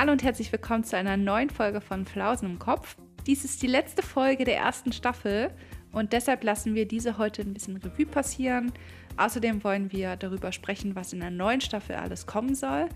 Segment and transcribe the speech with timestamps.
[0.00, 2.96] Hallo und herzlich willkommen zu einer neuen Folge von Flausen im Kopf.
[3.26, 5.50] Dies ist die letzte Folge der ersten Staffel
[5.92, 8.72] und deshalb lassen wir diese heute ein bisschen Revue passieren.
[9.18, 12.88] Außerdem wollen wir darüber sprechen, was in der neuen Staffel alles kommen soll.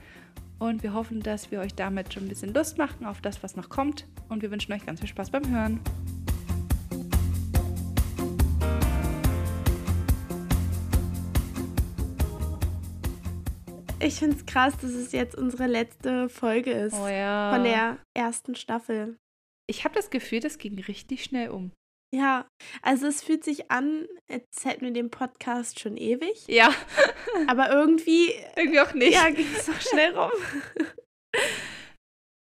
[0.59, 3.55] Und wir hoffen, dass wir euch damit schon ein bisschen Lust machen auf das, was
[3.55, 4.07] noch kommt.
[4.31, 5.81] Und wir wünschen euch ganz viel Spaß beim Hören.
[14.05, 17.53] Ich finde es krass, dass es jetzt unsere letzte Folge ist Oh ja.
[17.55, 19.17] von der ersten Staffel.
[19.67, 21.73] Ich habe das Gefühl, das ging richtig schnell um.
[22.15, 22.47] Ja,
[22.83, 26.73] also es fühlt sich an, als hätten wir den Podcast schon ewig, Ja,
[27.49, 29.15] aber irgendwie, irgendwie auch nicht.
[29.15, 30.31] ja, ging es doch schnell rum.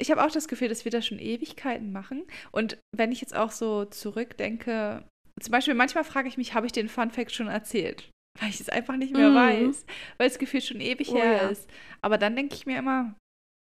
[0.00, 2.24] Ich habe auch das Gefühl, dass wir das schon Ewigkeiten machen.
[2.52, 5.08] Und wenn ich jetzt auch so zurückdenke,
[5.41, 8.10] zum Beispiel manchmal frage ich mich, habe ich den Fun Fact schon erzählt?
[8.40, 9.34] Weil ich es einfach nicht mehr Mhm.
[9.34, 9.86] weiß,
[10.18, 11.48] weil das Gefühl schon ewig Oh her ja.
[11.48, 11.68] ist.
[12.02, 13.14] Aber dann denke ich mir immer,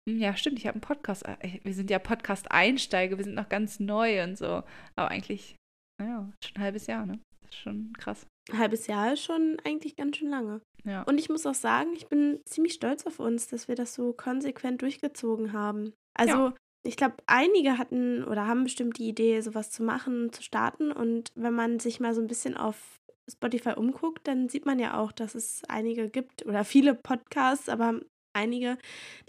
[0.09, 1.25] hm, ja, stimmt, ich habe einen Podcast.
[1.25, 4.63] äh, Wir sind ja Podcast-Einsteiger, wir sind noch ganz neu und so.
[4.95, 5.55] Aber eigentlich,
[5.99, 7.19] naja, schon ein halbes Jahr, ne?
[7.41, 8.25] Das ist schon krass.
[8.51, 10.61] Ein halbes Jahr ist schon eigentlich ganz schön lange.
[10.83, 11.03] Ja.
[11.03, 14.13] Und ich muss auch sagen, ich bin ziemlich stolz auf uns, dass wir das so
[14.13, 15.93] konsequent durchgezogen haben.
[16.17, 20.91] Also, ich glaube, einige hatten oder haben bestimmt die Idee, sowas zu machen, zu starten.
[20.91, 22.97] Und wenn man sich mal so ein bisschen auf
[23.29, 27.99] Spotify umguckt, dann sieht man ja auch, dass es einige gibt oder viele Podcasts, aber
[28.33, 28.77] einige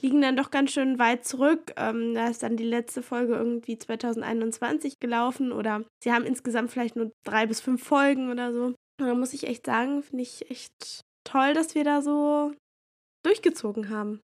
[0.00, 1.72] liegen dann doch ganz schön weit zurück.
[1.76, 6.96] Ähm, da ist dann die letzte Folge irgendwie 2021 gelaufen oder sie haben insgesamt vielleicht
[6.96, 8.64] nur drei bis fünf Folgen oder so.
[8.66, 12.52] Und da muss ich echt sagen, finde ich echt toll, dass wir da so
[13.24, 14.20] durchgezogen haben.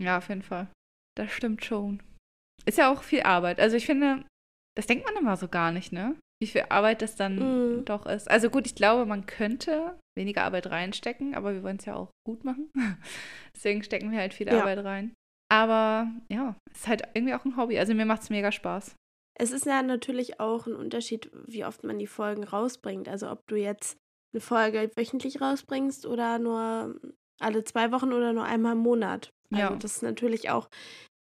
[0.00, 0.68] Ja, auf jeden Fall.
[1.16, 2.02] Das stimmt schon.
[2.64, 3.60] Ist ja auch viel Arbeit.
[3.60, 4.24] Also ich finde,
[4.76, 6.16] das denkt man immer so gar nicht, ne?
[6.42, 7.36] Wie viel Arbeit das dann
[7.78, 7.84] Mhm.
[7.84, 8.28] doch ist.
[8.28, 12.10] Also gut, ich glaube, man könnte weniger Arbeit reinstecken, aber wir wollen es ja auch
[12.26, 12.68] gut machen.
[13.54, 14.58] Deswegen stecken wir halt viel Ja.
[14.60, 15.14] Arbeit rein.
[15.48, 17.78] Aber ja, es ist halt irgendwie auch ein Hobby.
[17.78, 18.96] Also mir macht es mega Spaß.
[19.38, 23.08] Es ist ja natürlich auch ein Unterschied, wie oft man die Folgen rausbringt.
[23.08, 23.96] Also ob du jetzt
[24.34, 26.98] eine Folge wöchentlich rausbringst oder nur
[27.40, 29.30] alle zwei Wochen oder nur einmal im Monat.
[29.52, 29.76] Also Ja.
[29.76, 30.66] das ist natürlich auch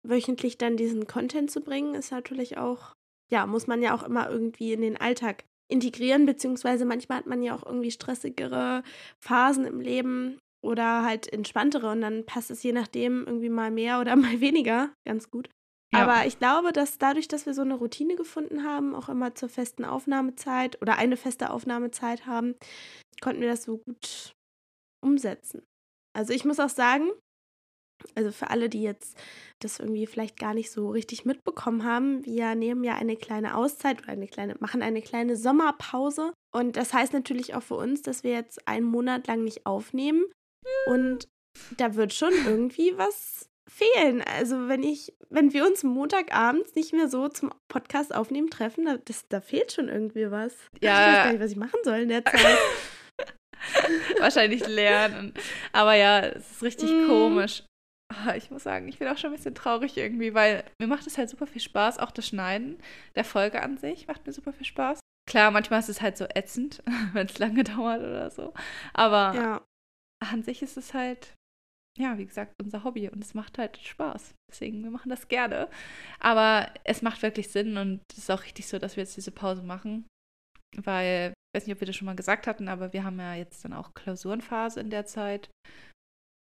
[0.03, 2.93] wöchentlich dann diesen Content zu bringen, ist natürlich auch,
[3.31, 7.43] ja, muss man ja auch immer irgendwie in den Alltag integrieren, beziehungsweise manchmal hat man
[7.43, 8.83] ja auch irgendwie stressigere
[9.21, 14.01] Phasen im Leben oder halt entspanntere und dann passt es je nachdem irgendwie mal mehr
[14.01, 15.49] oder mal weniger ganz gut.
[15.93, 16.03] Ja.
[16.03, 19.49] Aber ich glaube, dass dadurch, dass wir so eine Routine gefunden haben, auch immer zur
[19.49, 22.55] festen Aufnahmezeit oder eine feste Aufnahmezeit haben,
[23.21, 24.35] konnten wir das so gut
[25.05, 25.65] umsetzen.
[26.17, 27.11] Also ich muss auch sagen,
[28.15, 29.17] also für alle, die jetzt
[29.61, 34.03] das irgendwie vielleicht gar nicht so richtig mitbekommen haben, wir nehmen ja eine kleine Auszeit
[34.03, 36.33] oder eine kleine, machen eine kleine Sommerpause.
[36.55, 40.25] Und das heißt natürlich auch für uns, dass wir jetzt einen Monat lang nicht aufnehmen.
[40.87, 41.29] Und
[41.77, 44.23] da wird schon irgendwie was fehlen.
[44.23, 48.97] Also wenn ich, wenn wir uns Montagabends nicht mehr so zum Podcast aufnehmen treffen, da,
[49.05, 50.55] das, da fehlt schon irgendwie was.
[50.81, 50.91] Ja.
[50.91, 52.59] Ich weiß gar nicht, was ich machen soll in der Zeit.
[54.19, 55.35] Wahrscheinlich lernen.
[55.73, 57.07] Aber ja, es ist richtig Mm.
[57.07, 57.63] komisch.
[58.13, 61.07] Ah, Ich muss sagen, ich bin auch schon ein bisschen traurig irgendwie, weil mir macht
[61.07, 61.99] es halt super viel Spaß.
[61.99, 62.79] Auch das Schneiden
[63.15, 64.99] der Folge an sich macht mir super viel Spaß.
[65.29, 66.83] Klar, manchmal ist es halt so ätzend,
[67.13, 68.53] wenn es lange dauert oder so.
[68.95, 69.65] Aber ja.
[70.25, 71.35] an sich ist es halt,
[71.99, 74.35] ja, wie gesagt, unser Hobby und es macht halt Spaß.
[74.51, 75.69] Deswegen, wir machen das gerne.
[76.19, 79.31] Aber es macht wirklich Sinn und es ist auch richtig so, dass wir jetzt diese
[79.31, 80.09] Pause machen.
[80.77, 83.35] Weil, ich weiß nicht, ob wir das schon mal gesagt hatten, aber wir haben ja
[83.35, 85.49] jetzt dann auch Klausurenphase in der Zeit.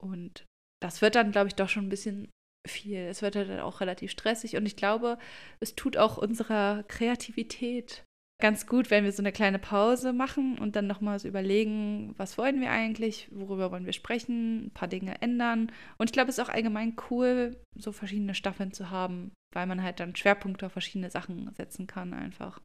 [0.02, 0.44] Und
[0.80, 2.30] das wird dann, glaube ich, doch schon ein bisschen
[2.68, 2.98] viel.
[2.98, 5.18] Es wird halt dann auch relativ stressig und ich glaube,
[5.60, 8.04] es tut auch unserer Kreativität
[8.40, 12.38] ganz gut, wenn wir so eine kleine Pause machen und dann nochmal so überlegen, was
[12.38, 15.70] wollen wir eigentlich, worüber wollen wir sprechen, ein paar Dinge ändern.
[15.98, 19.82] Und ich glaube, es ist auch allgemein cool, so verschiedene Staffeln zu haben, weil man
[19.82, 22.60] halt dann Schwerpunkte auf verschiedene Sachen setzen kann einfach.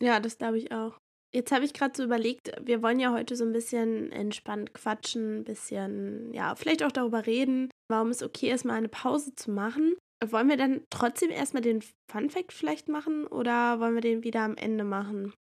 [0.00, 0.96] Ja, das glaube ich auch.
[1.34, 5.40] Jetzt habe ich gerade so überlegt, wir wollen ja heute so ein bisschen entspannt quatschen,
[5.40, 9.50] ein bisschen, ja, vielleicht auch darüber reden, warum es okay ist, mal eine Pause zu
[9.50, 9.94] machen.
[10.24, 14.40] Wollen wir dann trotzdem erstmal den Fun Fact vielleicht machen oder wollen wir den wieder
[14.40, 15.34] am Ende machen?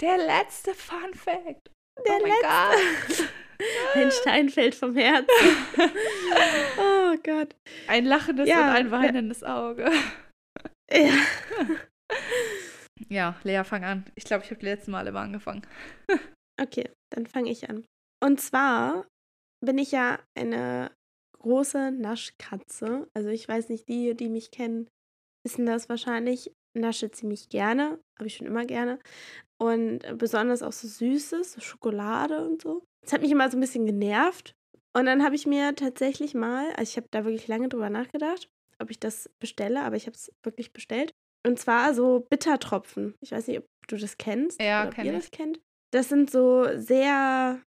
[0.00, 1.70] Der letzte Fun Fact.
[2.06, 3.18] Der oh letzte.
[3.18, 3.28] Gott.
[3.94, 5.26] Ein Stein fällt vom Herzen.
[6.78, 7.54] oh Gott.
[7.86, 9.90] Ein lachendes Ja, und ein weinendes Auge.
[10.90, 11.14] Ja.
[13.08, 14.04] Ja, Lea, fang an.
[14.14, 15.62] Ich glaube, ich habe die letzten Mal immer angefangen.
[16.58, 17.84] Okay, dann fange ich an.
[18.24, 19.06] Und zwar
[19.62, 20.90] bin ich ja eine
[21.38, 23.10] große Naschkatze.
[23.12, 24.88] Also ich weiß nicht, die, die mich kennen,
[25.44, 26.50] wissen das wahrscheinlich.
[26.74, 28.98] Nasche ziemlich gerne, habe ich schon immer gerne.
[29.58, 32.84] Und besonders auch so Süßes, so Schokolade und so.
[33.02, 34.54] Das hat mich immer so ein bisschen genervt.
[34.94, 38.48] Und dann habe ich mir tatsächlich mal, also ich habe da wirklich lange drüber nachgedacht,
[38.78, 41.12] ob ich das bestelle, aber ich habe es wirklich bestellt.
[41.46, 43.14] Und zwar so Bittertropfen.
[43.20, 44.60] Ich weiß nicht, ob du das kennst.
[44.60, 45.18] Ja, oder ob ihr ich.
[45.18, 45.60] das kennt.
[45.92, 47.62] Das sind so sehr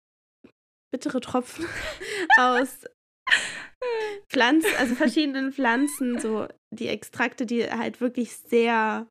[0.90, 1.66] bittere Tropfen
[2.38, 2.84] aus
[4.30, 9.06] Pflanzen, also verschiedenen Pflanzen, so die Extrakte, die halt wirklich sehr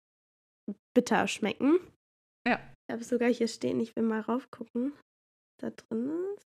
[0.95, 1.79] bitter schmecken.
[2.47, 2.59] Ja.
[2.87, 6.47] Ich habe es sogar hier stehen, ich will mal raufgucken, was da drin ist.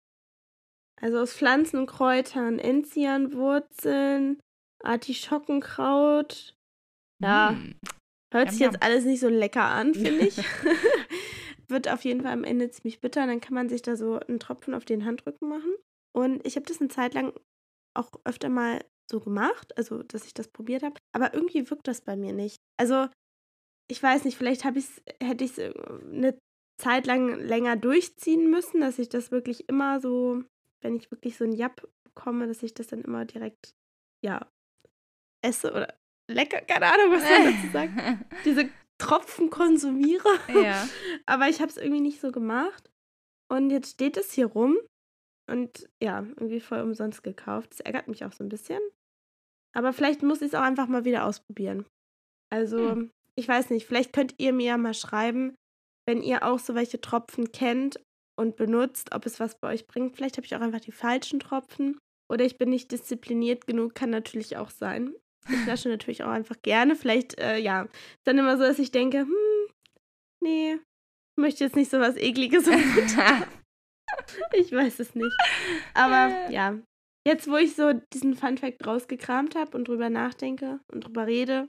[1.00, 4.40] Also aus Pflanzen und Kräutern, Enzianwurzeln,
[4.82, 6.54] Artischockenkraut.
[7.22, 7.74] Ja, Mm.
[8.32, 10.36] Hört sich jetzt alles nicht so lecker an, finde ich.
[11.68, 13.26] Wird auf jeden Fall am Ende ziemlich bitter.
[13.26, 15.74] Dann kann man sich da so einen Tropfen auf den Handrücken machen.
[16.12, 17.32] Und ich habe das eine Zeit lang
[17.94, 20.96] auch öfter mal so gemacht, also dass ich das probiert habe.
[21.12, 22.56] Aber irgendwie wirkt das bei mir nicht.
[22.78, 23.08] Also
[23.90, 25.74] ich weiß nicht, vielleicht habe ich's, hätte ich es
[26.04, 26.38] eine
[26.80, 30.44] Zeit lang länger durchziehen müssen, dass ich das wirklich immer so,
[30.80, 33.74] wenn ich wirklich so ein Jap bekomme, dass ich das dann immer direkt,
[34.24, 34.50] ja,
[35.42, 35.94] esse oder
[36.28, 37.92] lecker, keine Ahnung, was man dazu sagt,
[38.44, 40.28] diese Tropfen konsumiere.
[40.62, 40.88] ja.
[41.26, 42.90] Aber ich habe es irgendwie nicht so gemacht.
[43.50, 44.76] Und jetzt steht es hier rum
[45.50, 47.70] und ja, irgendwie voll umsonst gekauft.
[47.70, 48.80] Das ärgert mich auch so ein bisschen.
[49.74, 51.86] Aber vielleicht muss ich es auch einfach mal wieder ausprobieren.
[52.52, 53.10] Also, Hm.
[53.38, 55.54] ich weiß nicht, vielleicht könnt ihr mir ja mal schreiben,
[56.06, 58.00] wenn ihr auch so welche Tropfen kennt
[58.38, 60.16] und benutzt, ob es was bei euch bringt.
[60.16, 61.98] Vielleicht habe ich auch einfach die falschen Tropfen.
[62.30, 65.14] Oder ich bin nicht diszipliniert genug, kann natürlich auch sein.
[65.48, 66.96] Ich nasche natürlich auch einfach gerne.
[66.96, 69.68] Vielleicht, äh, ja, ist dann immer so, dass ich denke, hm,
[70.42, 72.68] nee, ich möchte jetzt nicht so was Ekliges.
[74.52, 75.36] Ich weiß es nicht.
[75.94, 76.78] Aber ja,
[77.26, 81.68] jetzt wo ich so diesen Funfact rausgekramt habe und drüber nachdenke und drüber rede,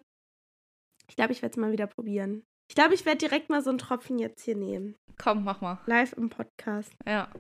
[1.10, 2.44] ich glaube, ich werde es mal wieder probieren.
[2.70, 4.96] Ich glaube, ich werde direkt mal so einen Tropfen jetzt hier nehmen.
[5.18, 5.82] Komm, mach mal.
[5.86, 6.94] Live im Podcast.
[7.06, 7.32] Ja.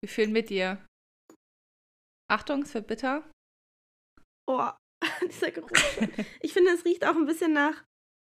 [0.00, 0.84] Wir fühlen mit dir.
[2.30, 3.28] Achtung, es wird bitter.
[4.46, 4.70] Oh,
[5.28, 5.70] dieser Geruch.
[6.40, 7.84] Ich finde, es riecht auch ein bisschen nach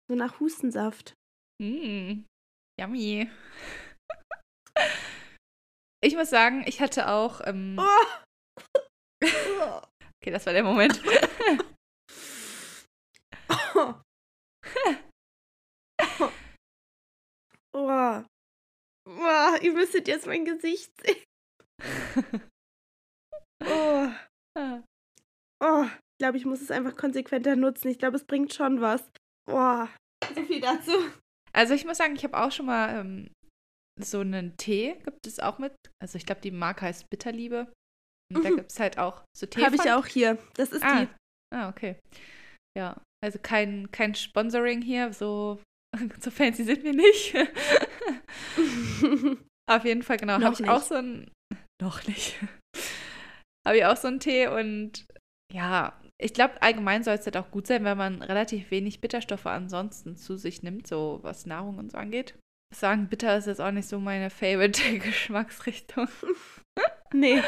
[0.09, 1.13] so nach Hustensaft.
[1.61, 2.23] Mm,
[2.79, 3.29] yummy.
[6.03, 7.41] Ich muss sagen, ich hatte auch.
[7.43, 8.05] Ähm, Oh.
[10.21, 11.01] okay, das war der Moment.
[13.79, 13.95] Oh.
[17.73, 18.23] Oh.
[19.09, 22.43] Oh, ihr müsstet jetzt mein Gesicht sehen.
[23.65, 24.09] Oh.
[25.63, 25.85] Oh.
[26.19, 27.89] Ich glaube, ich muss es einfach konsequenter nutzen.
[27.89, 29.03] Ich glaube, es bringt schon was.
[29.51, 29.85] Oh.
[30.35, 30.91] So viel dazu.
[31.53, 33.29] Also ich muss sagen, ich habe auch schon mal ähm,
[34.01, 35.73] so einen Tee, gibt es auch mit.
[36.01, 37.71] Also ich glaube, die Marke heißt Bitterliebe.
[38.33, 38.55] Und da Mhm.
[38.57, 39.63] gibt es halt auch so Tee.
[39.63, 40.37] Habe ich auch hier.
[40.55, 41.07] Das ist Ah.
[41.53, 41.95] ah, okay.
[42.77, 45.61] Ja, also kein, kein Sponsoring hier, so,
[46.19, 47.33] so fancy sind wir nicht.
[48.57, 49.37] die.
[49.69, 50.41] Auf jeden Fall, genau.
[50.41, 50.87] Habe ich auch nicht.
[50.87, 51.31] so ein.
[51.81, 52.35] Noch nicht.
[53.67, 55.05] Habe ich auch so einen Tee und
[55.53, 59.45] ja, ich glaube, allgemein soll es halt auch gut sein, wenn man relativ wenig Bitterstoffe
[59.45, 62.35] ansonsten zu sich nimmt, so was Nahrung und so angeht.
[62.75, 66.07] Sagen, bitter ist jetzt auch nicht so meine favorite Geschmacksrichtung.
[67.13, 67.41] nee.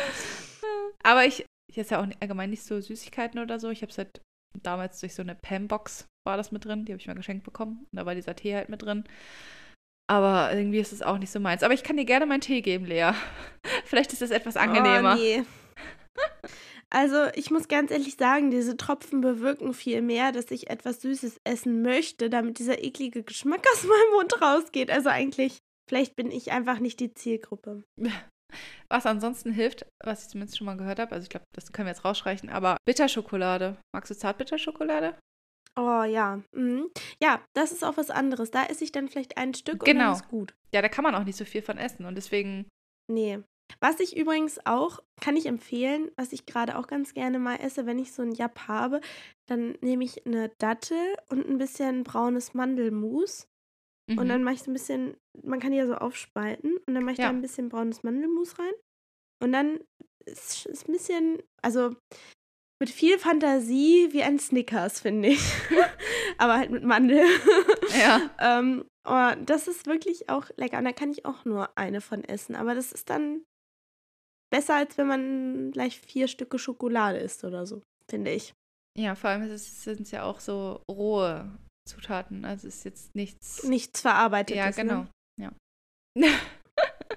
[1.03, 3.69] Aber ich, ich esse ja auch allgemein nicht so Süßigkeiten oder so.
[3.69, 4.21] Ich habe es halt
[4.61, 6.85] damals durch so eine Pam-Box war das mit drin.
[6.85, 7.87] Die habe ich mal geschenkt bekommen.
[7.91, 9.03] Und da war dieser Tee halt mit drin.
[10.07, 11.63] Aber irgendwie ist es auch nicht so meins.
[11.63, 13.11] Aber ich kann dir gerne meinen Tee geben, Lea.
[13.85, 15.15] Vielleicht ist das etwas angenehmer.
[15.15, 15.43] Oh, nee.
[16.91, 21.39] Also, ich muss ganz ehrlich sagen, diese Tropfen bewirken viel mehr, dass ich etwas Süßes
[21.43, 24.89] essen möchte, damit dieser eklige Geschmack aus meinem Mund rausgeht.
[24.89, 27.83] Also eigentlich, vielleicht bin ich einfach nicht die Zielgruppe.
[28.89, 31.85] Was ansonsten hilft, was ich zumindest schon mal gehört habe, also ich glaube, das können
[31.85, 33.77] wir jetzt rausstreichen, aber Bitterschokolade.
[33.93, 35.15] Magst du Zartbitterschokolade?
[35.77, 36.41] Oh ja.
[36.55, 36.89] Mhm.
[37.21, 38.49] Ja, das ist auch was anderes.
[38.49, 40.05] Da esse ich dann vielleicht ein Stück und Genau.
[40.05, 40.55] dann ist gut.
[40.73, 42.67] Ja, da kann man auch nicht so viel von essen und deswegen,
[43.07, 43.39] Nee.
[43.79, 47.85] Was ich übrigens auch, kann ich empfehlen, was ich gerade auch ganz gerne mal esse,
[47.85, 48.99] wenn ich so ein Jap habe,
[49.47, 50.97] dann nehme ich eine Dattel
[51.29, 53.47] und ein bisschen braunes Mandelmus.
[54.09, 54.29] Und mhm.
[54.29, 57.13] dann mache ich so ein bisschen, man kann die ja so aufspalten und dann mache
[57.13, 57.25] ich Ja.
[57.25, 58.73] da ein bisschen braunes Mandelmus rein.
[59.41, 59.79] Und dann
[60.25, 61.95] ist es ein bisschen, also
[62.81, 65.41] mit viel Fantasie wie ein Snickers, finde ich.
[66.37, 67.25] Aber halt mit Mandel.
[67.99, 68.29] ja.
[68.39, 70.77] ähm, oh, das ist wirklich auch lecker.
[70.77, 72.55] Und da kann ich auch nur eine von essen.
[72.55, 73.43] Aber das ist dann
[74.49, 78.53] besser, als wenn man gleich vier Stücke Schokolade isst oder so, finde ich.
[78.97, 82.45] Ja, vor allem sind es ja auch so rohe Zutaten.
[82.45, 83.63] Also es ist jetzt nichts.
[83.63, 84.57] Nichts verarbeitet.
[84.57, 85.05] ja, genau.
[85.37, 85.53] Ne?
[86.17, 86.29] Ja.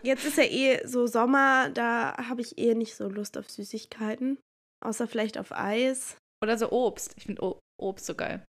[0.02, 4.38] Jetzt ist ja eh so Sommer, da habe ich eh nicht so Lust auf Süßigkeiten.
[4.84, 6.16] Außer vielleicht auf Eis.
[6.42, 7.14] Oder so Obst.
[7.16, 8.44] Ich finde Obst so geil.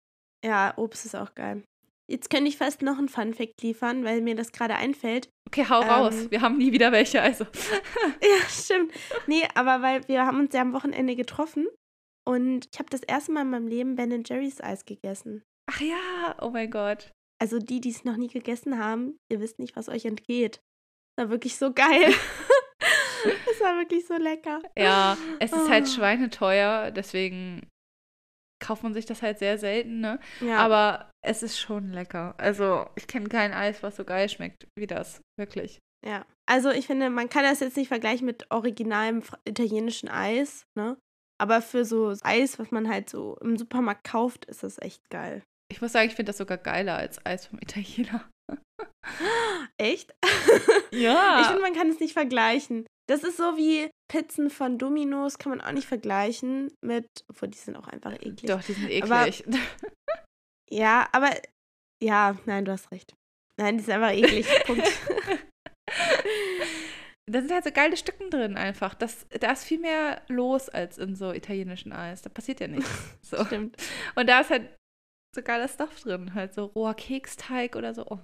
[0.45, 1.65] Ja, Obst ist auch geil.
[2.11, 5.29] Jetzt könnte ich fast noch einen Funfact liefern, weil mir das gerade einfällt.
[5.49, 5.89] Okay, hau Ähm.
[5.89, 6.31] raus.
[6.31, 7.45] Wir haben nie wieder welche, also.
[8.23, 8.93] Ja, stimmt.
[9.27, 11.69] Nee, aber weil wir haben uns ja am Wochenende getroffen
[12.29, 15.43] Und ich habe das erste Mal in meinem Leben Ben Jerry's Eis gegessen.
[15.71, 17.13] Ach ja, oh mein Gott.
[17.41, 20.61] Also die, die es noch nie gegessen haben, ihr wisst nicht, was euch entgeht.
[21.17, 22.13] Das war wirklich so geil.
[23.53, 24.63] Es war wirklich so lecker.
[24.79, 25.91] Ja, es ist halt Oh.
[25.91, 27.69] schweineteuer, deswegen
[28.61, 30.21] kauft man sich das halt sehr selten, ne?
[30.41, 32.35] Ja, Aber es ist schon lecker.
[32.39, 35.21] Also, ich kenne kein Eis, was so geil schmeckt wie das.
[35.39, 35.79] Wirklich.
[36.07, 36.25] ja.
[36.47, 40.97] Also ich finde, man kann das jetzt nicht vergleichen mit originalem italienischen Eis, ne?
[41.41, 45.43] Aber für so Eis, was man halt so im Supermarkt kauft, ist das echt geil.
[45.71, 48.29] Ich muss sagen, ich finde das sogar geiler als Eis vom Italiener.
[49.79, 50.15] Echt?
[50.93, 51.41] Ja.
[51.43, 52.85] Ich finde, man kann es nicht vergleichen.
[53.11, 57.59] Das ist so wie Pizzen von Domino's, kann man auch nicht vergleichen mit, obwohl die
[57.59, 58.43] sind auch einfach eklig.
[58.47, 59.45] Doch, die sind Aber- eklig.
[60.73, 61.31] Ja, aber
[62.01, 63.13] ja, nein, du hast recht.
[63.59, 64.47] Nein, die sind einfach eklig.
[64.67, 64.87] Punkt.
[67.27, 68.95] da sind halt so geile Stücken drin einfach.
[68.95, 72.23] Das, da ist viel mehr los als in so italienischen Eis.
[72.23, 72.89] Da passiert ja nichts.
[73.23, 73.45] So.
[73.45, 73.77] Stimmt.
[74.15, 74.77] Und da ist halt
[75.35, 76.35] so geiler Stuff drin.
[76.35, 78.07] Halt so roher Keksteig oder so.
[78.09, 78.21] Oh,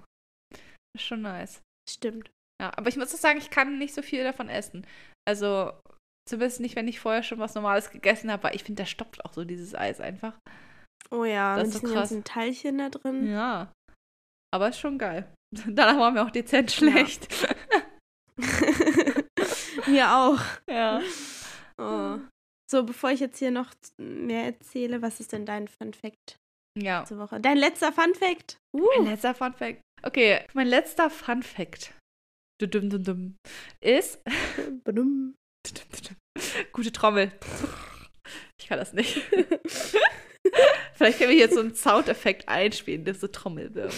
[0.95, 1.61] ist schon nice.
[1.89, 2.31] Stimmt.
[2.61, 4.85] Ja, aber ich muss auch sagen, ich kann nicht so viel davon essen.
[5.27, 5.71] Also,
[6.27, 9.23] zumindest nicht, wenn ich vorher schon was Normales gegessen habe, weil ich finde, da stopft
[9.25, 10.33] auch so dieses Eis einfach.
[11.11, 11.95] Oh ja, Das mit ist so krass.
[12.09, 13.31] ganzen Teilchen da drin.
[13.31, 13.71] Ja.
[14.53, 15.31] Aber ist schon geil.
[15.67, 17.27] Danach war mir auch dezent schlecht.
[19.87, 20.39] Mir auch.
[20.69, 21.01] Ja.
[21.77, 22.17] Oh.
[22.69, 26.37] So, bevor ich jetzt hier noch mehr erzähle, was ist denn dein Fun Fact
[26.77, 27.03] Ja.
[27.03, 27.39] diese Woche?
[27.39, 28.57] Dein letzter Fun Fact?
[28.75, 29.79] Mein Uh, letzter Fun Fact.
[30.03, 31.93] Okay, mein letzter Fun Fact.
[33.81, 34.19] Ist.
[36.71, 37.31] Gute Trommel.
[38.57, 39.15] Ich kann das nicht.
[40.93, 43.93] Vielleicht können wir jetzt so einen Soundeffekt einspielen, der so Trommel wird.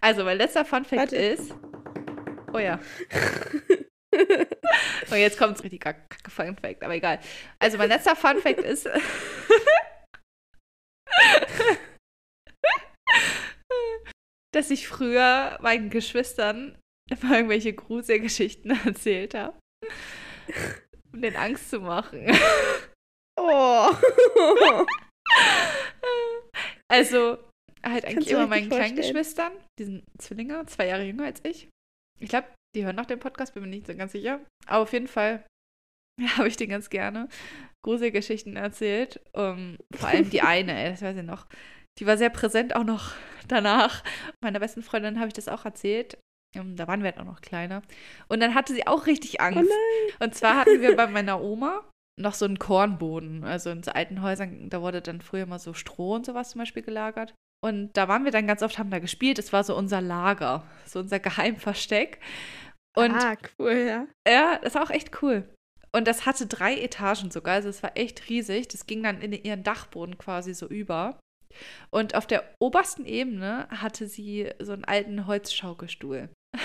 [0.00, 1.16] Also, mein letzter Fun Fact Warte.
[1.16, 1.54] ist.
[2.52, 2.80] Oh ja.
[5.10, 7.20] Und jetzt kommt es richtig kacke Fun Fact, aber egal.
[7.58, 8.88] Also, mein letzter Fun Fact ist.
[14.60, 16.76] Dass ich früher meinen Geschwistern
[17.08, 19.58] immer irgendwelche Gruselgeschichten erzählt habe.
[21.14, 22.26] Um denen Angst zu machen.
[23.38, 23.90] oh.
[26.92, 27.38] Also,
[27.84, 28.96] halt eigentlich immer meinen kleinen.
[28.96, 31.68] Geschwistern, die sind Zwillinge, zwei Jahre jünger als ich.
[32.18, 34.40] Ich glaube, die hören noch den Podcast, bin mir nicht so ganz sicher.
[34.66, 35.46] Aber auf jeden Fall
[36.36, 37.28] habe ich denen ganz gerne
[37.86, 39.20] Gruselgeschichten erzählt.
[39.32, 41.46] Um, vor allem die eine, ey, das weiß ich noch.
[42.00, 43.12] Die war sehr präsent auch noch
[43.46, 44.02] danach.
[44.42, 46.18] Meiner besten Freundin habe ich das auch erzählt.
[46.56, 47.82] Um, da waren wir halt auch noch kleiner.
[48.28, 49.70] Und dann hatte sie auch richtig Oh Angst.
[49.70, 50.14] nein.
[50.18, 51.84] Und zwar hatten wir bei meiner Oma
[52.20, 53.44] noch so einen Kornboden.
[53.44, 56.58] Also in so alten Häusern, da wurde dann früher mal so Stroh und sowas zum
[56.60, 57.34] Beispiel gelagert.
[57.62, 59.38] Und da waren wir dann ganz oft, haben da gespielt.
[59.38, 62.18] Es war so unser Lager, so unser Geheimversteck.
[62.96, 64.06] Und ah, cool, ja.
[64.26, 65.48] ja, das war auch echt cool.
[65.92, 68.68] Und das hatte drei Etagen sogar, also es war echt riesig.
[68.68, 71.20] Das ging dann in ihren Dachboden quasi so über.
[71.90, 76.28] Und auf der obersten Ebene hatte sie so einen alten Holzschaukelstuhl.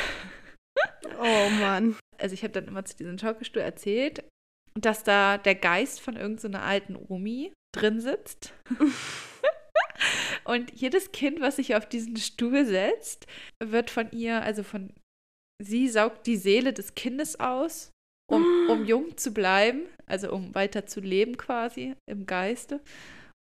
[1.17, 1.95] Oh Mann.
[2.17, 4.23] also ich habe dann immer zu diesem Schaukelstuhl erzählt,
[4.73, 8.53] dass da der Geist von irgendeiner alten Omi drin sitzt.
[10.43, 13.27] Und jedes Kind, was sich auf diesen Stuhl setzt,
[13.63, 14.93] wird von ihr, also von
[15.61, 17.91] sie saugt die Seele des Kindes aus,
[18.29, 22.81] um, um jung zu bleiben, also um weiter zu leben quasi im Geiste.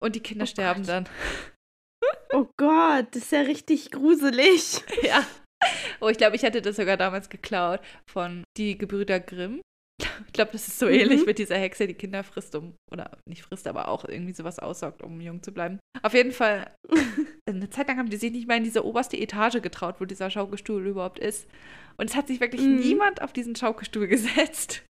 [0.03, 0.89] Und die Kinder Oh sterben Gott.
[0.89, 1.09] dann.
[2.33, 4.81] Oh Gott, das ist ja richtig gruselig.
[5.03, 5.25] ja.
[6.01, 9.61] Oh, ich glaube, ich hätte das sogar damals geklaut von die Gebrüder Grimm.
[10.27, 11.25] Ich glaube, das ist so ähnlich Mhm.
[11.27, 15.01] mit dieser Hexe, die Kinder frisst, um, oder nicht frisst, aber auch irgendwie sowas aussaugt,
[15.03, 15.79] um jung zu bleiben.
[16.01, 16.75] Auf jeden Fall,
[17.47, 20.29] eine Zeit lang haben die sich nicht mal in diese oberste Etage getraut, wo dieser
[20.29, 21.47] Schaukelstuhl überhaupt ist.
[21.97, 22.79] Und es hat sich wirklich Mhm.
[22.79, 24.83] niemand auf diesen Schaukelstuhl gesetzt.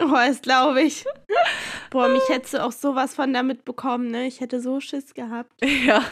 [0.02, 1.04] Oh, das glaube ich.
[1.90, 4.26] Boah, mich hättest du auch sowas von damit bekommen, ne?
[4.26, 5.52] Ich hätte so Schiss gehabt.
[5.62, 6.04] ja.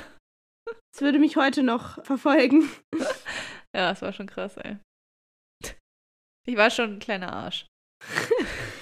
[0.92, 2.68] Das würde mich heute noch verfolgen.
[3.75, 4.76] Ja, das war schon krass, ey.
[6.47, 7.66] Ich war schon ein kleiner Arsch.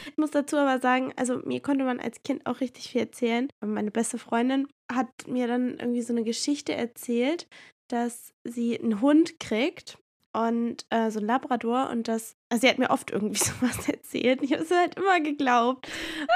[0.07, 3.49] Ich muss dazu aber sagen, also mir konnte man als Kind auch richtig viel erzählen.
[3.65, 7.47] Meine beste Freundin hat mir dann irgendwie so eine Geschichte erzählt,
[7.91, 9.99] dass sie einen Hund kriegt
[10.37, 14.43] und äh, so ein Labrador und das, also sie hat mir oft irgendwie sowas erzählt.
[14.43, 15.89] Ich habe es halt immer geglaubt.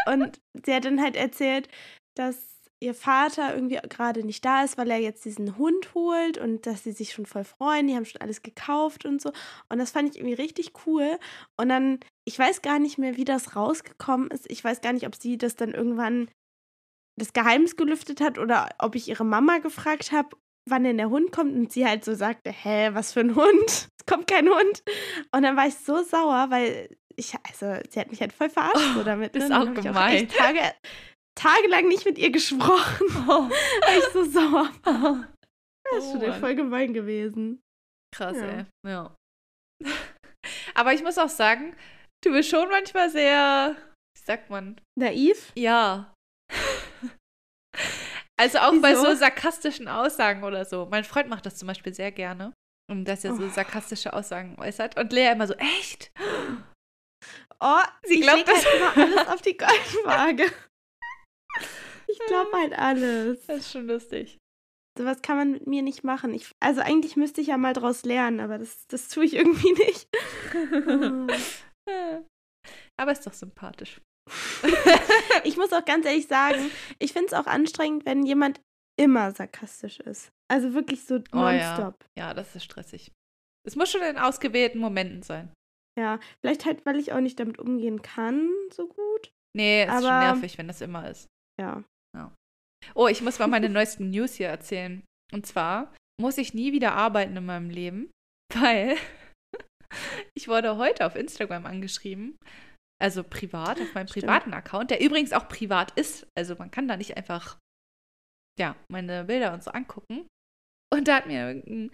[0.07, 1.69] Und sie hat dann halt erzählt,
[2.15, 2.37] dass
[2.83, 6.83] ihr Vater irgendwie gerade nicht da ist, weil er jetzt diesen Hund holt und dass
[6.83, 7.89] sie sich schon voll freuen.
[7.89, 9.33] Die haben schon alles gekauft und so.
[9.69, 11.19] Und das fand ich irgendwie richtig cool.
[11.59, 14.51] Und dann, ich weiß gar nicht mehr, wie das rausgekommen ist.
[14.51, 16.31] Ich weiß gar nicht, ob sie das dann irgendwann
[17.19, 20.31] das Geheimnis gelüftet hat oder ob ich ihre Mama gefragt habe,
[20.71, 23.67] wann denn der Hund kommt und sie halt so sagte, hä, was für ein Hund?
[23.69, 24.83] Es kommt kein Hund.
[25.35, 28.95] Und dann war ich so sauer, weil ich, also, sie hat mich halt voll verarscht
[28.95, 29.37] so damit.
[29.37, 29.61] ist ne?
[29.61, 30.15] auch Dann hab ich gemein.
[30.17, 30.61] echt Tage,
[31.39, 33.07] tagelang nicht mit ihr gesprochen.
[33.29, 33.49] Oh.
[33.49, 34.71] War ich so sauer.
[34.85, 37.61] Das ist Oh schon voll gemein gewesen.
[38.15, 38.45] Krass, Ja.
[38.47, 38.65] ey.
[38.87, 39.17] Ja.
[40.75, 41.77] Aber ich muss auch sagen,
[42.25, 43.77] du bist schon manchmal sehr,
[44.17, 45.53] wie sagt man, Naiv?
[45.57, 46.13] ja.
[48.41, 49.05] Also auch bei Wieso?
[49.05, 50.87] so sarkastischen Aussagen oder so.
[50.91, 52.53] Mein Freund macht das zum Beispiel sehr gerne.
[52.91, 53.49] Und dass er so Oh.
[53.49, 54.99] sarkastische Aussagen äußert.
[54.99, 56.11] Und Lea immer so, echt?
[57.61, 60.47] Oh, Sie ich glaubt das- halt immer alles auf die Goldwaage.
[62.09, 63.47] Ich glaube halt alles.
[63.47, 64.39] Das ist schon lustig.
[64.99, 66.35] Sowas kann man mit mir nicht machen.
[66.35, 69.73] Ich, also eigentlich müsste ich ja mal draus lernen, aber das, das tue ich irgendwie
[69.73, 70.09] nicht.
[73.01, 74.01] Aber ist doch sympathisch.
[75.45, 78.61] Ich muss auch ganz ehrlich sagen, ich finde es auch anstrengend, wenn jemand
[78.99, 80.31] immer sarkastisch ist.
[80.51, 81.77] Also wirklich so Oh ja.
[81.77, 82.05] nonstop.
[82.19, 83.11] Ja, das ist stressig.
[83.67, 85.53] Es muss schon in ausgewählten Momenten sein.
[85.99, 86.19] ja.
[86.43, 89.31] vielleicht halt, weil ich auch nicht damit umgehen kann, so gut.
[89.57, 91.27] Nee, ist schon Aber- nervig, wenn das immer ist.
[91.61, 91.83] Ja.
[92.95, 95.03] Oh, ich muss mal meine neuesten News hier erzählen.
[95.33, 98.11] Und zwar muss ich nie wieder arbeiten in meinem Leben,
[98.55, 98.97] weil
[100.35, 102.37] ich wurde heute auf Instagram angeschrieben.
[103.01, 104.27] Also privat, auf meinem Stimmt.
[104.27, 106.27] privaten Account, der übrigens auch privat ist.
[106.37, 107.59] Also man kann da nicht einfach,
[108.59, 110.27] ja, meine Bilder und so angucken.
[110.93, 111.91] Und da hat mir ein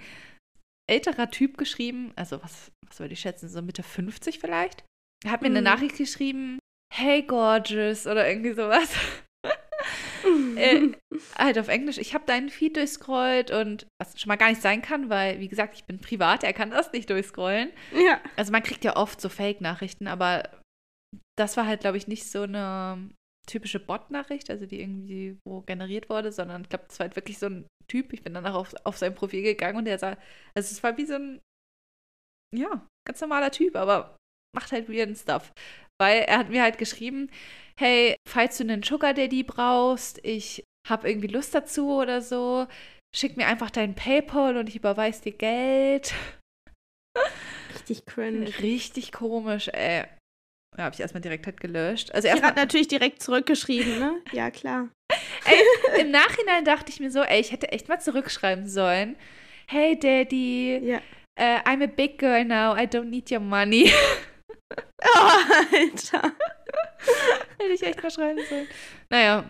[0.90, 4.84] älterer Typ geschrieben, also was, was würde ich schätzen, so Mitte 50 vielleicht.
[5.25, 5.64] Er hat mir eine Mhm.
[5.64, 6.58] Nachricht geschrieben,
[6.94, 8.92] hey gorgeous oder irgendwie sowas.
[10.56, 10.92] Äh,
[11.38, 11.98] halt auf Englisch.
[11.98, 15.46] Ich habe deinen Feed durchscrollt und was schon mal gar nicht sein kann, weil, wie
[15.48, 17.70] gesagt, ich bin privat, er kann das nicht durchscrollen.
[17.94, 18.20] ja.
[18.36, 20.50] Also man kriegt ja oft so Fake-Nachrichten, aber
[21.38, 23.10] das war halt, glaube ich, nicht so eine
[23.46, 27.38] typische Bot-Nachricht, also die irgendwie wo generiert wurde, sondern ich glaube, das war halt wirklich
[27.38, 28.12] so ein Typ.
[28.12, 30.18] Ich bin danach auf, auf sein Profil gegangen und der sah,
[30.54, 31.40] also es war wie so ein,
[32.54, 34.16] ja, ganz normaler Typ, aber
[34.54, 35.52] macht halt weirden Stuff.
[36.00, 37.30] Weil er hat mir halt geschrieben,
[37.78, 42.66] hey, falls du einen Sugar Daddy brauchst, ich habe irgendwie Lust dazu oder so,
[43.14, 46.14] schick mir einfach dein Paypal und ich überweise dir Geld.
[47.72, 48.46] Richtig cringe.
[48.58, 50.06] Richtig komisch, ey.
[50.76, 52.12] Ja, habe ich erstmal direkt halt gelöscht.
[52.14, 54.20] Also erstmal, hat natürlich direkt zurückgeschrieben, ne?
[54.32, 54.88] Ja, klar.
[55.44, 59.16] ey, im Nachhinein dachte ich mir so, ey, ich hätte echt mal zurückschreiben sollen.
[59.68, 61.00] Hey Daddy, Ja.
[61.40, 63.90] äh, I'm a big girl now, I don't need your money.
[65.04, 65.28] Oh,
[65.72, 66.32] Alter.
[67.60, 68.66] hätte ich echt mal schreiben sollen.
[69.10, 69.48] Naja,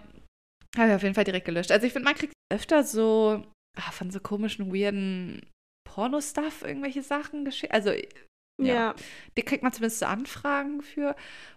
[0.76, 1.70] habe ich auf jeden Fall direkt gelöscht.
[1.72, 3.42] Also ich finde, man kriegt öfter so
[3.78, 5.40] ah, von so komischen, weirden
[5.88, 7.72] Porno-Stuff irgendwelche Sachen geschickt.
[7.72, 7.92] Also
[8.60, 8.74] Ja.
[8.74, 8.94] Ja.
[9.36, 11.14] die kriegt man zumindest Anfragen für.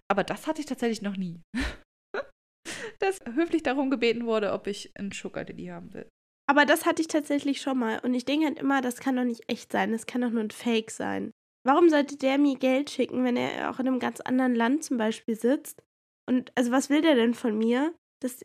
[0.08, 1.40] Aber das hatte ich tatsächlich noch nie.
[2.98, 6.08] Dass höflich darum gebeten wurde, ob ich einen Sugar Daddy haben will.
[6.48, 8.00] Aber das hatte ich tatsächlich schon mal.
[8.00, 9.92] Und ich denke halt immer, das kann doch nicht echt sein.
[9.92, 11.30] Das kann doch nur ein Fake sein.
[11.66, 14.96] Warum sollte der mir Geld schicken, wenn er auch in einem ganz anderen Land zum
[14.98, 15.82] Beispiel sitzt?
[16.28, 17.94] Und also was will der denn von mir?
[18.22, 18.44] Dass,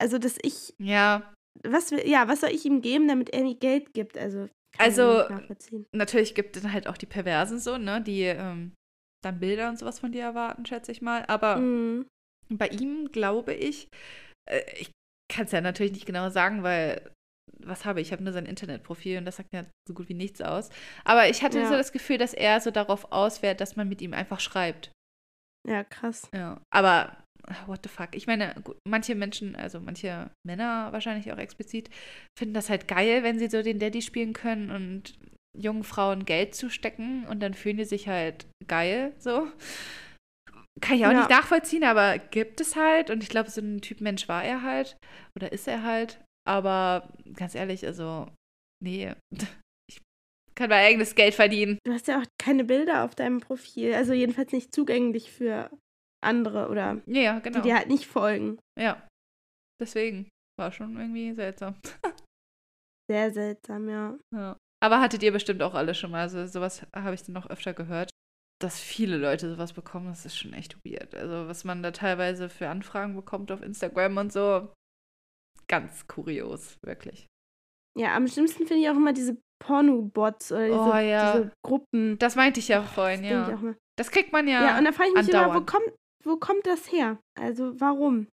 [0.00, 3.54] also, dass ich, Ja, was will, ja, was soll ich ihm geben, damit er mir
[3.54, 4.16] Geld gibt?
[4.16, 5.24] Also, Also,
[5.92, 8.72] natürlich gibt es dann halt auch die Perversen so, ne, die ähm,
[9.24, 11.24] dann Bilder und sowas von dir erwarten, schätze ich mal.
[11.26, 12.06] Aber Mhm.
[12.50, 13.88] bei ihm glaube ich,
[14.48, 14.90] äh, ich
[15.30, 17.12] kann es ja natürlich nicht genau sagen, weil
[17.60, 18.08] was habe ich?
[18.08, 20.70] Ich habe nur sein Internetprofil und das sagt ja so gut wie nichts aus.
[21.04, 21.68] Aber ich hatte Ja.
[21.68, 24.92] so das Gefühl, dass er so darauf auswählt, dass man mit ihm einfach schreibt.
[25.68, 26.30] Ja, krass.
[26.32, 26.60] Ja.
[26.70, 27.24] Aber
[27.66, 28.10] what the fuck?
[28.14, 31.90] Ich meine, gut, manche Menschen, also manche Männer wahrscheinlich auch explizit,
[32.38, 35.18] finden das halt geil, wenn sie so den Daddy spielen können und
[35.56, 39.48] jungen Frauen Geld zustecken und dann fühlen die sich halt geil, so.
[40.80, 41.18] Kann ich auch Ja.
[41.18, 43.10] nicht nachvollziehen, aber gibt es halt.
[43.10, 44.96] Und ich glaube, so ein Typ Mensch war er halt.
[45.34, 46.20] Oder ist er halt.
[46.46, 48.28] Aber ganz ehrlich, also,
[48.82, 49.12] nee.
[49.90, 50.00] Ich
[50.54, 51.78] kann mein eigenes Geld verdienen.
[51.84, 53.94] Du hast ja auch keine Bilder auf deinem Profil.
[53.94, 55.70] Also jedenfalls nicht zugänglich für
[56.24, 57.60] andere oder Ja, genau.
[57.60, 58.58] die dir halt nicht folgen.
[58.78, 59.06] Ja.
[59.80, 60.28] Deswegen.
[60.58, 61.76] War schon irgendwie seltsam.
[63.10, 64.18] Sehr seltsam, ja.
[64.34, 64.56] Ja.
[64.82, 66.20] Aber hattet ihr bestimmt auch alle schon mal.
[66.22, 68.10] Also sowas habe ich dann noch öfter gehört.
[68.60, 71.14] Dass viele Leute sowas bekommen, das ist schon echt weird.
[71.14, 74.72] Also was man da teilweise für Anfragen bekommt auf Instagram und so.
[75.68, 77.26] Ganz kurios, wirklich.
[77.96, 81.32] Ja, am schlimmsten finde ich auch immer diese Porno-Bots oder diese, Oh, ja.
[81.36, 82.18] diese Gruppen.
[82.18, 83.74] Das meinte ich ja Oh, vorhin, das ja.
[83.96, 84.64] Das kriegt man ja.
[84.64, 85.92] Ja, und da frage ich mich immer, wo kommt,
[86.28, 87.18] wo kommt das her?
[87.38, 88.28] Also warum?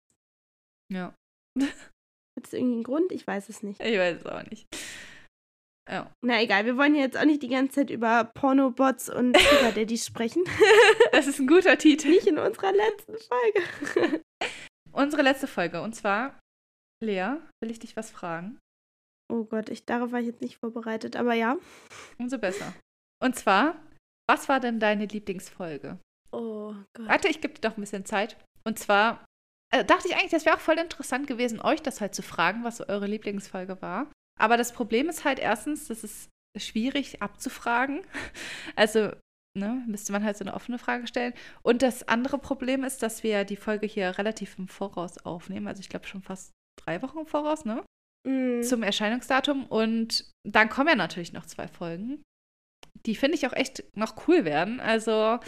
[0.91, 1.13] ja.
[2.38, 3.12] Hat es irgendwie einen Grund?
[3.13, 3.79] Ich weiß es nicht.
[3.81, 4.67] Ich weiß es auch nicht.
[5.89, 6.12] Ja.
[6.21, 9.71] Na egal, wir wollen ja jetzt auch nicht die ganze Zeit über Porno-Bots und Sugar
[9.71, 10.43] Daddies sprechen.
[11.13, 12.10] Das ist ein guter Titel.
[12.10, 14.21] nicht in unserer letzten Folge.
[14.91, 15.81] Unsere letzte Folge.
[15.81, 16.38] Und zwar,
[17.01, 18.60] Lea, will ich dich was fragen?
[19.31, 21.58] Oh Gott, ich, darauf war ich jetzt nicht vorbereitet, aber ja.
[22.17, 22.73] Umso besser.
[23.23, 23.81] Und zwar,
[24.29, 25.99] was war denn deine Lieblingsfolge?
[26.75, 26.83] Oh.
[26.93, 27.07] Gott.
[27.07, 28.38] Warte, ich gebe dir doch ein bisschen Zeit.
[28.63, 29.25] Und zwar
[29.73, 32.63] äh, dachte ich eigentlich, das wäre auch voll interessant gewesen, euch das halt zu fragen,
[32.63, 34.11] was so eure Lieblingsfolge war.
[34.39, 38.01] Aber das Problem ist halt erstens, das ist schwierig abzufragen.
[38.75, 39.11] Also,
[39.57, 41.33] ne, müsste man halt so eine offene Frage stellen.
[41.63, 45.67] Und das andere Problem ist, dass wir die Folge hier relativ im Voraus aufnehmen.
[45.67, 47.83] Also ich glaube schon fast drei Wochen im Voraus, ne?
[48.27, 48.63] Mm.
[48.63, 49.65] Zum Erscheinungsdatum.
[49.65, 52.21] Und dann kommen ja natürlich noch zwei Folgen.
[53.05, 54.79] Die finde ich auch echt noch cool werden.
[54.79, 55.39] Also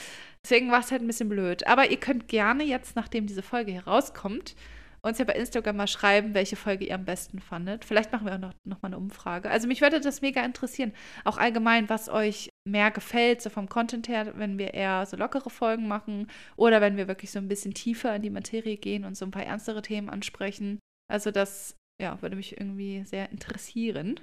[0.43, 1.65] deswegen war es halt ein bisschen blöd.
[1.67, 4.55] Aber ihr könnt gerne jetzt, nachdem diese Folge hier rauskommt,
[5.01, 7.85] uns ja bei Instagram mal schreiben, welche Folge ihr am besten fandet.
[7.85, 9.49] Vielleicht machen wir auch noch, noch mal eine Umfrage.
[9.49, 10.93] Also mich würde das mega interessieren.
[11.23, 15.49] Auch allgemein, was euch mehr gefällt, so vom Content her, wenn wir eher so lockere
[15.49, 19.15] Folgen machen oder wenn wir wirklich so ein bisschen tiefer in die Materie gehen und
[19.15, 20.79] so ein paar ernstere Themen ansprechen.
[21.09, 24.19] Also das, ja, würde mich irgendwie sehr interessieren.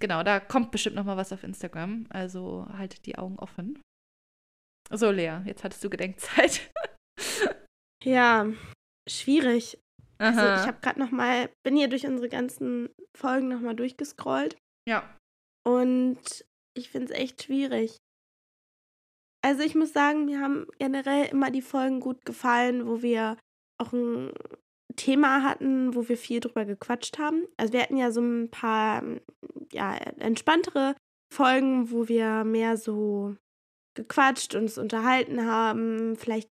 [0.00, 2.06] Genau, da kommt bestimmt noch mal was auf Instagram.
[2.10, 3.80] Also haltet die Augen offen.
[4.90, 6.70] So, Lea, jetzt hattest du Gedenkzeit.
[8.04, 8.52] Ja,
[9.08, 9.78] schwierig.
[10.18, 10.60] Also Aha.
[10.60, 14.56] ich habe gerade noch mal, bin hier durch unsere ganzen Folgen noch mal durchgescrollt
[14.88, 15.16] ja.
[15.66, 16.44] und
[16.76, 17.96] ich finde es echt schwierig.
[19.42, 23.36] Also ich muss sagen, mir haben generell immer die Folgen gut gefallen, wo wir
[23.80, 24.32] auch ein
[24.96, 27.44] Thema hatten, wo wir viel drüber gequatscht haben.
[27.56, 29.02] Also wir hatten ja so ein paar
[29.72, 30.94] ja, entspanntere
[31.32, 33.36] Folgen, wo wir mehr so
[33.94, 36.50] gequatscht, uns unterhalten haben, vielleicht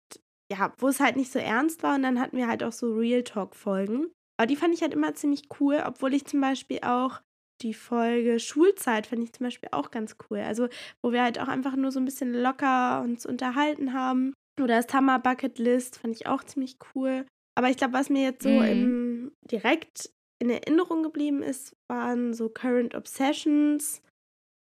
[0.51, 2.93] ja, wo es halt nicht so ernst war und dann hatten wir halt auch so
[2.93, 4.11] Real Talk Folgen.
[4.37, 7.21] Aber die fand ich halt immer ziemlich cool, obwohl ich zum Beispiel auch
[7.61, 10.39] die Folge Schulzeit fand ich zum Beispiel auch ganz cool.
[10.39, 10.67] Also,
[11.01, 14.33] wo wir halt auch einfach nur so ein bisschen locker uns unterhalten haben.
[14.61, 17.25] Oder das Summer Bucket List fand ich auch ziemlich cool.
[17.55, 18.65] Aber ich glaube, was mir jetzt so Mhm.
[18.65, 20.11] im, direkt
[20.41, 24.01] in Erinnerung geblieben ist, waren so Current Obsessions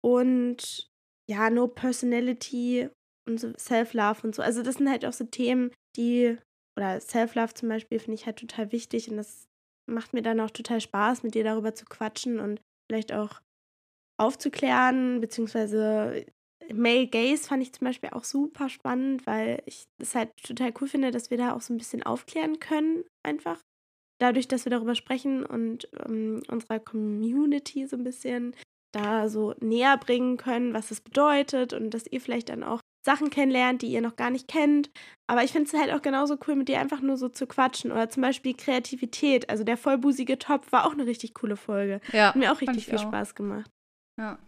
[0.05, 0.91] und
[1.31, 2.91] ja, No Personality
[3.27, 4.43] und so Self-Love und so.
[4.43, 6.37] Also das sind halt auch so Themen, die,
[6.79, 9.47] oder Self-Love zum Beispiel finde ich halt total wichtig und das
[9.91, 12.61] macht mir dann auch total Spaß, mit dir darüber zu quatschen und
[12.91, 13.41] vielleicht auch
[14.21, 16.27] aufzuklären, beziehungsweise
[16.73, 20.89] Male Gaze fand ich zum Beispiel auch super spannend, weil ich es halt total cool
[20.89, 23.61] finde, dass wir da auch so ein bisschen aufklären können, einfach.
[24.21, 28.55] Dadurch, dass wir darüber sprechen und ähm, unserer Community so ein bisschen
[28.93, 33.29] da so näher bringen können, was es bedeutet und dass ihr vielleicht dann auch Sachen
[33.29, 34.91] kennenlernt, die ihr noch gar nicht kennt.
[35.27, 37.93] Aber ich finde es halt auch genauso cool, mit dir einfach nur so zu quatschen.
[37.93, 39.51] Oder zum Beispiel Kreativität.
[39.51, 42.01] Also der vollbusige Topf war auch eine richtig coole Folge.
[42.13, 42.29] Ja.
[42.29, 43.03] Hat mir auch richtig ich viel auch.
[43.03, 43.71] Spaß gemacht.
[44.19, 44.39] Ja.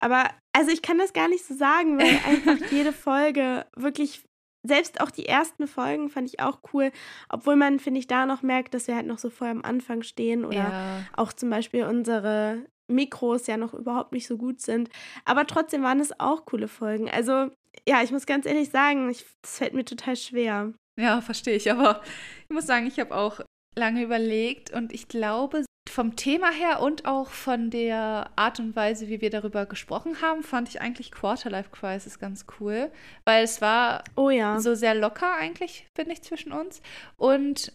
[0.00, 4.22] Aber also ich kann das gar nicht so sagen, weil einfach jede Folge wirklich,
[4.66, 6.90] selbst auch die ersten Folgen fand ich auch cool,
[7.28, 10.02] obwohl man, finde ich, da noch merkt, dass wir halt noch so voll am Anfang
[10.02, 11.04] stehen oder Ja.
[11.16, 14.88] auch zum Beispiel unsere Mikros ja noch überhaupt nicht so gut sind.
[15.24, 17.08] Aber trotzdem waren es auch coole Folgen.
[17.10, 17.50] Also
[17.86, 19.24] ja, ich muss ganz ehrlich sagen, das
[19.58, 20.72] fällt mir total schwer.
[20.98, 21.70] Ja, verstehe ich.
[21.70, 22.02] Aber
[22.48, 23.40] ich muss sagen, ich habe auch
[23.78, 25.64] lange überlegt und ich glaube,
[25.98, 30.44] vom Thema her und auch von der Art und Weise, wie wir darüber gesprochen haben,
[30.44, 32.92] fand ich eigentlich Quarterlife Crisis ganz cool,
[33.24, 34.60] weil es war Oh ja.
[34.60, 36.82] so sehr locker eigentlich, finde ich, zwischen uns
[37.16, 37.72] und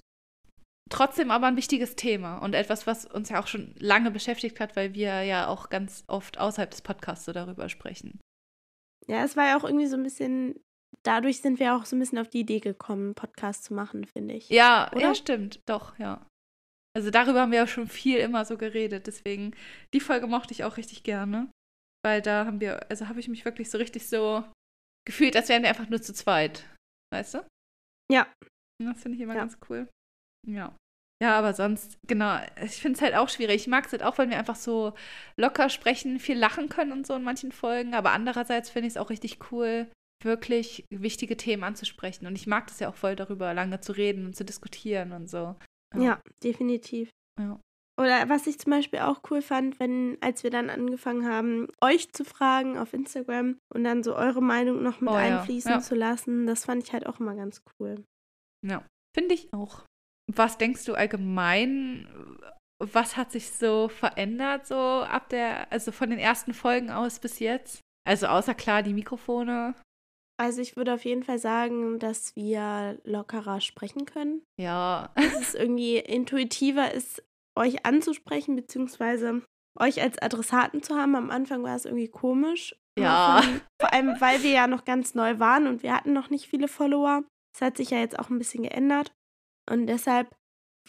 [0.90, 4.78] trotzdem aber ein wichtiges Thema und etwas, was uns ja auch schon lange beschäftigt hat,
[4.78, 8.22] weil wir ja auch ganz oft außerhalb des Podcasts so darüber sprechen.
[9.06, 10.62] Ja, es war ja auch irgendwie so ein bisschen,
[11.06, 14.06] dadurch sind wir auch so ein bisschen auf die Idee gekommen, einen Podcast zu machen,
[14.06, 14.48] finde ich.
[14.48, 15.02] Ja, Oder?
[15.02, 16.26] ja, stimmt, doch, ja.
[16.96, 19.56] Also darüber haben wir ja schon viel immer so geredet, deswegen
[19.94, 21.50] die Folge mochte ich auch richtig gerne,
[22.06, 24.44] weil da haben wir, also habe ich mich wirklich so richtig so
[25.08, 26.70] gefühlt, als wären wir einfach nur zu zweit,
[27.12, 27.46] weißt du?
[28.12, 28.32] Ja.
[28.80, 29.42] Das finde ich immer Ja.
[29.42, 29.90] ganz cool.
[30.48, 30.76] Ja.
[31.22, 33.56] Ja, aber sonst, genau, ich finde es halt auch schwierig.
[33.62, 34.94] Ich mag es halt auch, weil wir einfach so
[35.38, 38.98] locker sprechen, viel lachen können und so in manchen Folgen, aber andererseits finde ich es
[38.98, 39.90] auch richtig cool,
[40.24, 42.28] wirklich wichtige Themen anzusprechen.
[42.28, 45.30] Und ich mag das ja auch voll darüber, lange zu reden und zu diskutieren und
[45.30, 45.56] so.
[45.98, 47.10] Ja, definitiv.
[47.40, 47.60] Ja.
[48.00, 52.12] Oder was ich zum Beispiel auch cool fand, wenn, als wir dann angefangen haben, euch
[52.12, 55.80] zu fragen auf Instagram und dann so eure Meinung noch mit Oh ja, einfließen ja.
[55.80, 58.04] zu lassen, das fand ich halt auch immer ganz cool.
[58.66, 58.84] Ja,
[59.16, 59.84] finde ich auch.
[60.32, 62.08] Was denkst du allgemein?
[62.80, 67.40] Was hat sich so verändert, so ab der, also von den ersten Folgen aus bis
[67.40, 67.82] jetzt?
[68.06, 69.76] Also außer klar die Mikrofone.
[70.44, 74.42] Also ich würde auf jeden Fall sagen, dass wir lockerer sprechen können.
[74.60, 75.10] Ja.
[75.16, 77.24] Dass es irgendwie intuitiver ist,
[77.58, 79.42] euch anzusprechen, beziehungsweise
[79.80, 81.16] euch als Adressaten zu haben.
[81.16, 82.76] Am Anfang war es irgendwie komisch.
[83.00, 83.42] Ja.
[83.42, 86.48] Von, vor allem, weil wir ja noch ganz neu waren und wir hatten noch nicht
[86.48, 87.24] viele Follower.
[87.54, 89.14] Das hat sich ja jetzt auch ein bisschen geändert.
[89.72, 90.36] Und deshalb,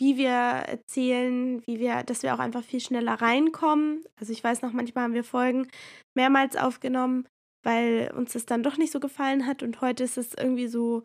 [0.00, 4.02] wie wir erzählen, wie wir, dass wir auch einfach viel schneller reinkommen.
[4.18, 5.68] Also ich weiß noch, manchmal haben wir Folgen
[6.16, 7.28] mehrmals aufgenommen,
[7.64, 9.62] weil uns das dann doch nicht so gefallen hat.
[9.62, 11.04] Und heute ist es irgendwie so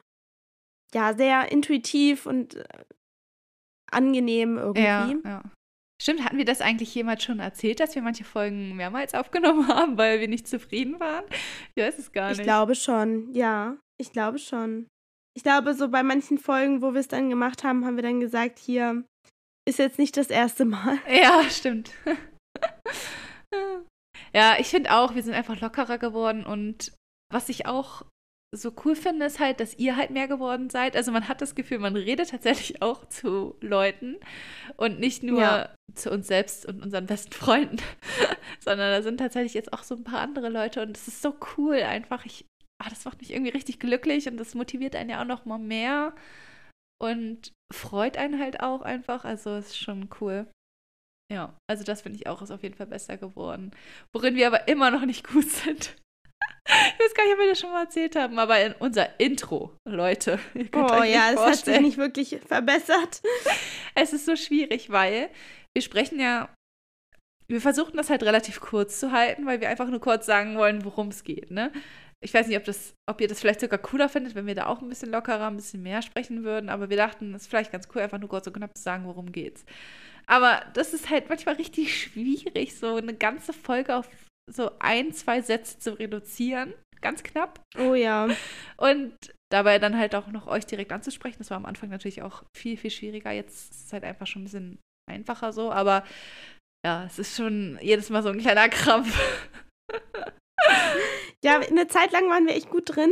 [0.93, 2.63] ja, sehr intuitiv und äh,
[3.91, 4.84] angenehm irgendwie.
[4.84, 5.43] Ja, ja.
[6.02, 9.98] Stimmt, hatten wir das eigentlich jemals schon erzählt, dass wir manche Folgen mehrmals aufgenommen haben,
[9.98, 11.26] weil wir nicht zufrieden waren?
[11.76, 12.39] Ich weiß es gar nicht.
[12.39, 13.78] Ich glaube schon, ja.
[14.00, 14.88] Ich glaube schon.
[15.36, 18.19] Ich glaube, so bei manchen Folgen, wo wir es dann gemacht haben, haben wir dann
[18.19, 19.04] gesagt, hier
[19.67, 21.00] ist jetzt nicht das erste Mal.
[21.08, 21.91] Ja, stimmt.
[24.34, 26.92] ja, ich finde auch, wir sind einfach lockerer geworden und
[27.32, 28.04] was ich auch
[28.52, 30.96] so cool finde, ist halt, dass ihr halt mehr geworden seid.
[30.96, 34.18] Also man hat das Gefühl, man redet tatsächlich auch zu Leuten
[34.76, 35.76] und nicht nur ja.
[35.94, 37.78] zu uns selbst und unseren besten Freunden,
[38.60, 41.36] sondern da sind tatsächlich jetzt auch so ein paar andere Leute und es ist so
[41.58, 42.26] cool einfach.
[42.26, 42.46] Ich,
[42.82, 45.60] ach, das macht mich irgendwie richtig glücklich und das motiviert einen ja auch noch mal
[45.60, 46.15] mehr
[47.00, 49.26] und freut einen halt auch einfach.
[49.26, 50.48] Also ist schon cool.
[51.32, 53.72] Ja, also das finde ich auch, ist auf jeden Fall besser geworden.
[54.13, 55.96] Worin wir aber immer noch nicht gut sind.
[56.72, 59.76] Ich weiß gar nicht, ob wir das schon mal erzählt haben, aber in unser Intro,
[59.88, 60.39] Leute.
[60.74, 63.22] Oh ja, es hat sich nicht wirklich verbessert.
[63.96, 65.30] Es ist so schwierig, weil
[65.76, 66.54] wir sprechen ja,
[67.50, 70.86] wir versuchen das halt relativ kurz zu halten, weil wir einfach nur kurz sagen wollen,
[70.86, 71.72] worum es geht, ne?
[72.22, 74.68] Ich weiß nicht, ob, das, ob ihr das vielleicht sogar cooler findet, wenn wir da
[74.68, 77.72] auch ein bisschen lockerer, ein bisschen mehr sprechen würden, aber wir dachten, es ist vielleicht
[77.72, 79.65] ganz cool, einfach nur kurz und knapp zu sagen, worum geht's.
[80.30, 84.10] Aber das ist halt manchmal richtig schwierig, so eine ganze Folge auf
[84.52, 86.74] so ein, zwei Sätze zu reduzieren.
[87.02, 87.62] Ganz knapp.
[87.78, 88.28] Oh ja.
[88.78, 89.13] Und
[89.52, 91.38] dabei dann halt auch noch euch direkt anzusprechen.
[91.39, 93.32] Das war am Anfang natürlich auch viel, viel schwieriger.
[93.32, 95.72] Jetzt ist es halt einfach schon ein bisschen einfacher so.
[95.72, 96.04] Aber
[96.86, 99.18] ja, es ist schon jedes Mal so ein kleiner Krampf.
[101.44, 103.12] ja, eine Zeit lang waren wir echt gut drin.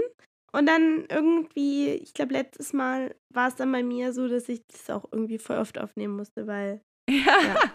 [0.53, 4.61] Und dann irgendwie, ich glaube, letztes Mal war es dann bei mir so, dass ich
[4.67, 6.81] das auch irgendwie voll oft aufnehmen musste, weil.
[7.09, 7.41] Ja.
[7.41, 7.71] ja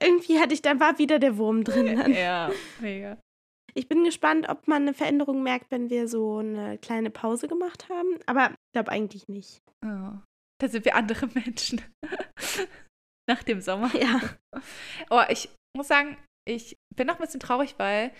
[0.00, 1.96] irgendwie hatte ich, dann war wieder der Wurm drin.
[1.96, 2.12] Dann.
[2.14, 3.18] Ja, mega.
[3.74, 7.88] Ich bin gespannt, ob man eine Veränderung merkt, wenn wir so eine kleine Pause gemacht
[7.88, 8.20] haben.
[8.26, 9.58] Aber ich glaube eigentlich nicht.
[9.84, 10.12] Oh,
[10.60, 11.82] da sind wir andere Menschen.
[13.28, 13.90] Nach dem Sommer.
[13.96, 14.20] Ja.
[15.10, 18.12] Oh, ich muss sagen, ich bin noch ein bisschen traurig, weil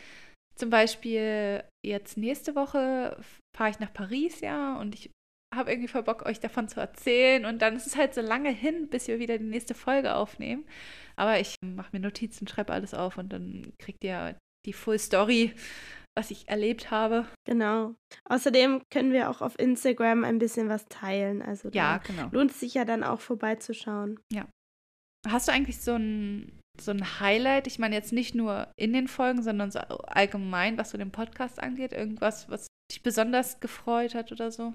[0.57, 3.23] zum Beispiel jetzt nächste Woche
[3.57, 5.11] fahre ich nach Paris, ja, und ich
[5.55, 7.45] habe irgendwie voll Bock, euch davon zu erzählen.
[7.45, 10.65] Und dann ist es halt so lange hin, bis wir wieder die nächste Folge aufnehmen.
[11.17, 14.37] Aber ich mache mir Notizen, schreibe alles auf und dann kriegt ihr
[14.67, 15.55] die Full Story,
[16.17, 17.27] was ich erlebt habe.
[17.47, 17.95] Genau.
[18.29, 21.43] Außerdem können wir auch auf Instagram ein bisschen was teilen.
[21.43, 22.29] Also ja, genau.
[22.33, 24.21] lohnt es sich ja dann auch vorbeizuschauen.
[24.33, 24.47] Ja.
[25.29, 27.67] Hast du eigentlich so ein, so ein Highlight?
[27.67, 31.61] Ich meine jetzt nicht nur in den Folgen, sondern so allgemein, was so den Podcast
[31.61, 31.93] angeht?
[31.93, 34.75] Irgendwas, was dich besonders gefreut hat oder so?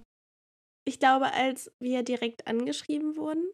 [0.86, 3.46] Ich glaube, als wir direkt angeschrieben wurden,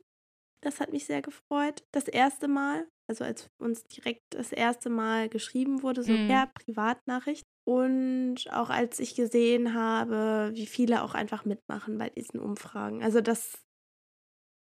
[0.65, 1.83] das hat mich sehr gefreut.
[1.91, 6.27] Das erste Mal, also als uns direkt das erste Mal geschrieben wurde, so mhm.
[6.27, 7.43] per Privatnachricht.
[7.67, 13.03] Und auch als ich gesehen habe, wie viele auch einfach mitmachen bei diesen Umfragen.
[13.03, 13.63] Also das,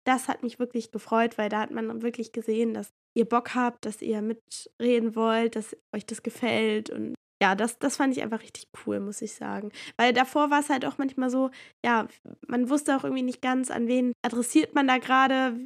[0.06, 3.86] das hat mich wirklich gefreut, weil da hat man wirklich gesehen, dass ihr Bock habt,
[3.86, 6.90] dass ihr mitreden wollt, dass euch das gefällt.
[6.90, 9.70] Und ja, das, das fand ich einfach richtig cool, muss ich sagen.
[9.96, 11.50] Weil davor war es halt auch manchmal so,
[11.84, 12.08] ja,
[12.46, 15.58] man wusste auch irgendwie nicht ganz, an wen adressiert man da gerade,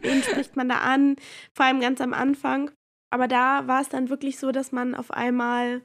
[0.00, 1.16] wen spricht man da an,
[1.56, 2.70] vor allem ganz am Anfang.
[3.12, 5.82] Aber da war es dann wirklich so, dass man auf einmal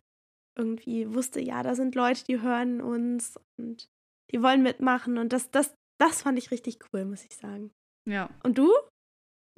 [0.57, 3.87] irgendwie wusste, ja, da sind Leute, die hören uns und
[4.31, 5.17] die wollen mitmachen.
[5.17, 7.71] Und das, das, das fand ich richtig cool, muss ich sagen.
[8.07, 8.29] Ja.
[8.43, 8.73] Und du?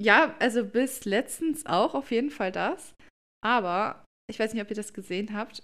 [0.02, 2.96] Ja, also bis letztens auch auf jeden Fall das.
[3.44, 5.64] Aber ich weiß nicht, ob ihr das gesehen habt,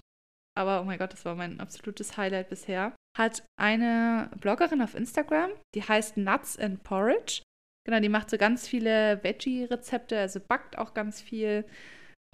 [0.58, 5.52] aber oh mein Gott, das war mein absolutes Highlight bisher, hat eine Bloggerin auf Instagram,
[5.76, 7.42] die heißt Nuts and Porridge.
[7.86, 11.64] Genau, die macht so ganz viele Veggie-Rezepte, also backt auch ganz viel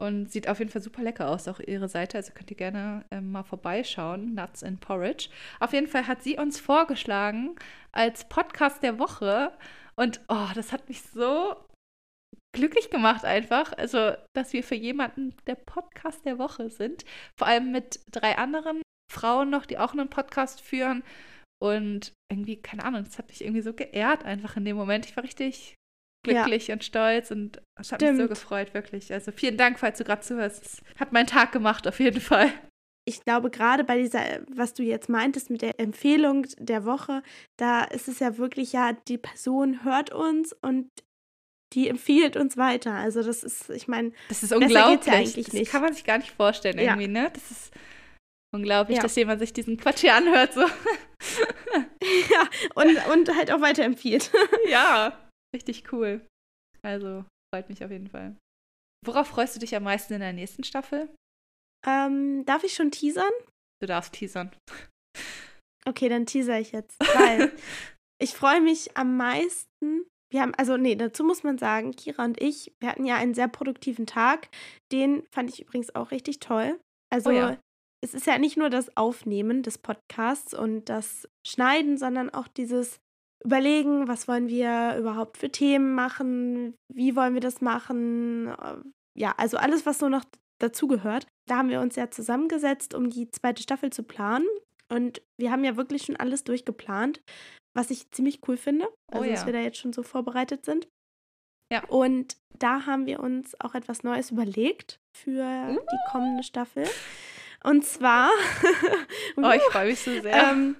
[0.01, 2.17] und sieht auf jeden Fall super lecker aus, auch ihre Seite.
[2.17, 5.29] Also könnt ihr gerne ähm, mal vorbeischauen, Nuts and Porridge.
[5.59, 7.55] Auf jeden Fall hat sie uns vorgeschlagen
[7.91, 9.51] als Podcast der Woche.
[9.95, 11.55] Und oh, das hat mich so
[12.53, 13.73] glücklich gemacht einfach.
[13.77, 17.03] Also, dass wir für jemanden der Podcast der Woche sind.
[17.37, 21.03] Vor allem mit drei anderen Frauen noch, die auch einen Podcast führen.
[21.61, 25.05] Und irgendwie, keine Ahnung, das hat mich irgendwie so geehrt einfach in dem Moment.
[25.05, 25.75] Ich war richtig
[26.25, 26.75] glücklich ja.
[26.75, 28.17] und stolz und es hat Stimmt.
[28.17, 29.11] mich so gefreut, wirklich.
[29.11, 30.63] Also vielen Dank, falls du gerade zuhörst.
[30.63, 32.49] Es hat meinen Tag gemacht, auf jeden Fall.
[33.05, 37.21] Ich glaube, gerade bei dieser, was du jetzt meintest mit der Empfehlung der Woche,
[37.57, 40.89] da ist es ja wirklich, ja, die Person hört uns und
[41.73, 42.93] die empfiehlt uns weiter.
[42.93, 45.05] Also das ist, ich meine, das ist unglaublich.
[45.05, 45.71] Ja eigentlich das nicht.
[45.71, 47.07] kann man sich gar nicht vorstellen irgendwie, ja.
[47.07, 47.31] ne?
[47.33, 47.73] Das ist
[48.53, 49.03] unglaublich, ja.
[49.03, 50.61] dass jemand sich diesen Quatsch hier anhört so.
[52.31, 54.31] ja, und, und halt auch weiterempfiehlt.
[54.69, 55.17] ja,
[55.55, 56.25] richtig cool.
[56.81, 58.35] Also freut mich auf jeden Fall.
[59.05, 61.09] Worauf freust du dich am meisten in der nächsten Staffel?
[61.85, 63.31] Ähm, darf ich schon teasern?
[63.81, 64.51] Du darfst teasern.
[65.85, 66.97] Okay, dann teaser ich jetzt.
[67.15, 67.51] Weil
[68.21, 70.05] ich freue mich am meisten.
[70.33, 73.35] Wir haben, also nee, dazu muss man sagen, Kira und ich, wir hatten ja einen
[73.35, 74.49] sehr produktiven Tag.
[74.91, 76.79] Den fand ich übrigens auch richtig toll.
[77.11, 77.57] Also Oh ja.
[78.03, 82.99] es ist ja nicht nur das Aufnehmen des Podcasts und das Schneiden, sondern auch dieses
[83.45, 88.47] Überlegen, was wollen wir überhaupt für Themen machen, wie wollen wir das machen.
[88.47, 88.77] Äh,
[89.15, 90.23] Ja, also alles, was so noch
[90.59, 91.27] dazugehört.
[91.47, 94.47] Da haben wir uns ja zusammengesetzt, um die zweite Staffel zu planen.
[94.89, 97.21] Und wir haben ja wirklich schon alles durchgeplant,
[97.75, 98.87] was ich ziemlich cool finde.
[99.11, 99.45] Oh Also, dass ja.
[99.47, 100.87] wir da jetzt schon so vorbereitet sind.
[101.71, 101.83] Ja.
[101.85, 106.87] Und da haben wir uns auch etwas Neues überlegt für die kommende Staffel.
[107.63, 108.29] Und zwar,
[109.37, 110.33] Oh, ich freue mich so sehr.
[110.51, 110.75] ähm,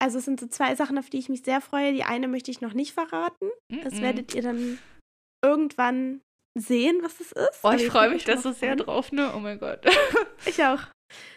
[0.00, 1.92] also es sind so zwei Sachen, auf die ich mich sehr freue.
[1.92, 3.50] Die eine möchte ich noch nicht verraten.
[3.82, 4.02] Das Mhm.
[4.02, 4.78] werdet ihr dann
[5.44, 6.20] irgendwann
[6.58, 7.60] sehen, was es ist.
[7.62, 9.32] Oh, ich freue mich da so sehr drauf, ne?
[9.34, 9.84] Oh mein Gott.
[10.46, 10.80] Ich auch.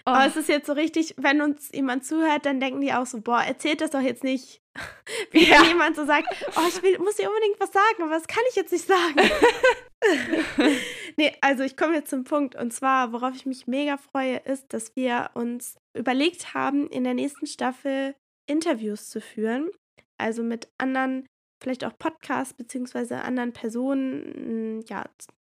[0.06, 3.06] Oh, Aber es ist jetzt so richtig, wenn uns jemand zuhört, dann denken die auch
[3.08, 4.61] so, boah, erzählt das doch jetzt nicht.
[5.32, 5.62] Wie Ja.
[5.62, 8.44] wenn jemand so sagt, oh, ich will, muss dir unbedingt was sagen, aber das kann
[8.50, 9.16] ich jetzt nicht sagen.
[11.18, 12.56] nee, also ich komme jetzt zum Punkt.
[12.56, 17.14] Und zwar, worauf ich mich mega freue, ist, dass wir uns überlegt haben, in der
[17.14, 18.16] nächsten Staffel
[18.48, 19.70] Interviews zu führen.
[20.18, 21.26] Also mit anderen,
[21.62, 25.06] vielleicht auch Podcasts, beziehungsweise anderen Personen, mh, ja,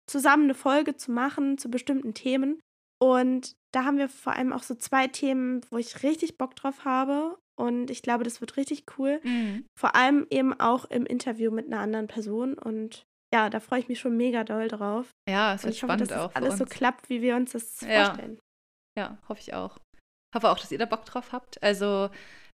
[0.07, 2.59] zusammen eine Folge zu machen zu bestimmten Themen.
[3.01, 6.85] Und da haben wir vor allem auch so zwei Themen, wo ich richtig Bock drauf
[6.85, 7.37] habe.
[7.57, 9.19] Und ich glaube, das wird richtig cool.
[9.23, 9.65] Mhm.
[9.79, 12.53] Vor allem eben auch im Interview mit einer anderen Person.
[12.55, 15.09] Und ja, da freue ich mich schon mega doll drauf.
[15.29, 16.33] Ja, es wird ich hoffe, spannend dass auch.
[16.33, 16.73] das alles so uns.
[16.73, 18.05] klappt, wie wir uns das Ja.
[18.05, 18.39] vorstellen.
[18.97, 19.77] Ja, hoffe ich auch.
[20.35, 21.61] Hoffe auch, dass ihr da Bock drauf habt.
[21.63, 22.09] Also,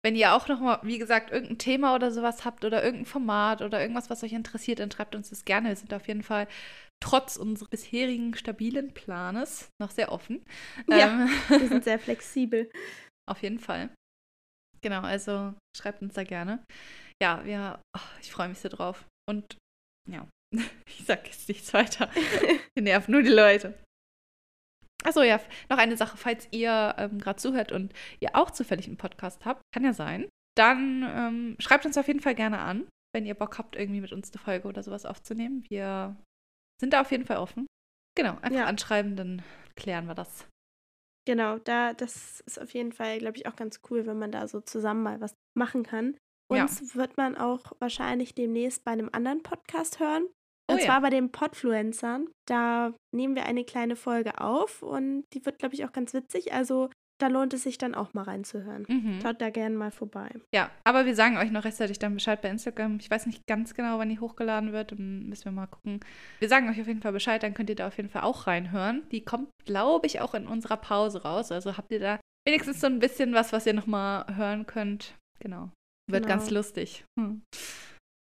[0.05, 3.61] wenn ihr auch noch mal, wie gesagt, irgendein Thema oder sowas habt oder irgendein Format
[3.61, 5.69] oder irgendwas, was euch interessiert, dann schreibt uns das gerne.
[5.69, 6.47] Wir sind auf jeden Fall
[7.01, 10.45] trotz unseres bisherigen stabilen Planes noch sehr offen.
[10.89, 11.07] Ja.
[11.07, 12.69] Ähm, Wir sind sehr flexibel.
[13.29, 13.89] auf jeden Fall.
[14.81, 16.63] Genau, also schreibt uns da gerne.
[17.21, 19.05] Ja, wir, oh, ich freue mich so drauf.
[19.29, 19.57] Und
[20.09, 20.27] ja,
[20.87, 22.09] ich sag jetzt nichts weiter.
[22.75, 23.77] Wir nerven nur die Leute.
[25.03, 25.39] Achso, ja,
[25.69, 29.61] noch eine Sache, falls ihr ähm, gerade zuhört und ihr auch zufällig einen Podcast habt,
[29.73, 33.57] kann ja sein, dann ähm, schreibt uns auf jeden Fall gerne an, wenn ihr Bock
[33.57, 35.63] habt, irgendwie mit uns eine Folge oder sowas aufzunehmen.
[35.69, 36.17] Wir
[36.81, 37.65] sind da auf jeden Fall offen.
[38.17, 38.65] Genau, einfach Ja.
[38.65, 39.41] anschreiben, dann
[39.75, 40.47] klären wir das.
[41.25, 44.47] Genau, da, das ist auf jeden Fall, glaube ich, auch ganz cool, wenn man da
[44.47, 46.17] so zusammen mal was machen kann.
[46.51, 46.63] Ja.
[46.63, 50.25] Uns wird man auch wahrscheinlich demnächst bei einem anderen Podcast hören.
[50.67, 50.85] Oh Und ja.
[50.85, 52.29] zwar bei den Podfluencern.
[52.47, 56.53] Da nehmen wir eine kleine Folge auf und die wird, glaube ich, auch ganz witzig.
[56.53, 58.85] Also da lohnt es sich dann auch mal reinzuhören.
[58.87, 59.19] Mhm.
[59.21, 60.29] Schaut da gerne mal vorbei.
[60.53, 62.97] Ja, aber wir sagen euch noch rechtzeitig dann Bescheid bei Instagram.
[62.99, 64.93] Ich weiß nicht ganz genau, wann die hochgeladen wird.
[64.93, 65.99] Dann müssen wir mal gucken.
[66.39, 68.47] Wir sagen euch auf jeden Fall Bescheid, dann könnt ihr da auf jeden Fall auch
[68.47, 69.03] reinhören.
[69.11, 71.51] Die kommt, glaube ich, auch in unserer Pause raus.
[71.51, 75.15] Also habt ihr da wenigstens so ein bisschen was, was ihr nochmal hören könnt.
[75.39, 75.69] Genau.
[76.09, 76.35] Wird Genau.
[76.35, 77.03] ganz lustig.
[77.19, 77.41] Hm.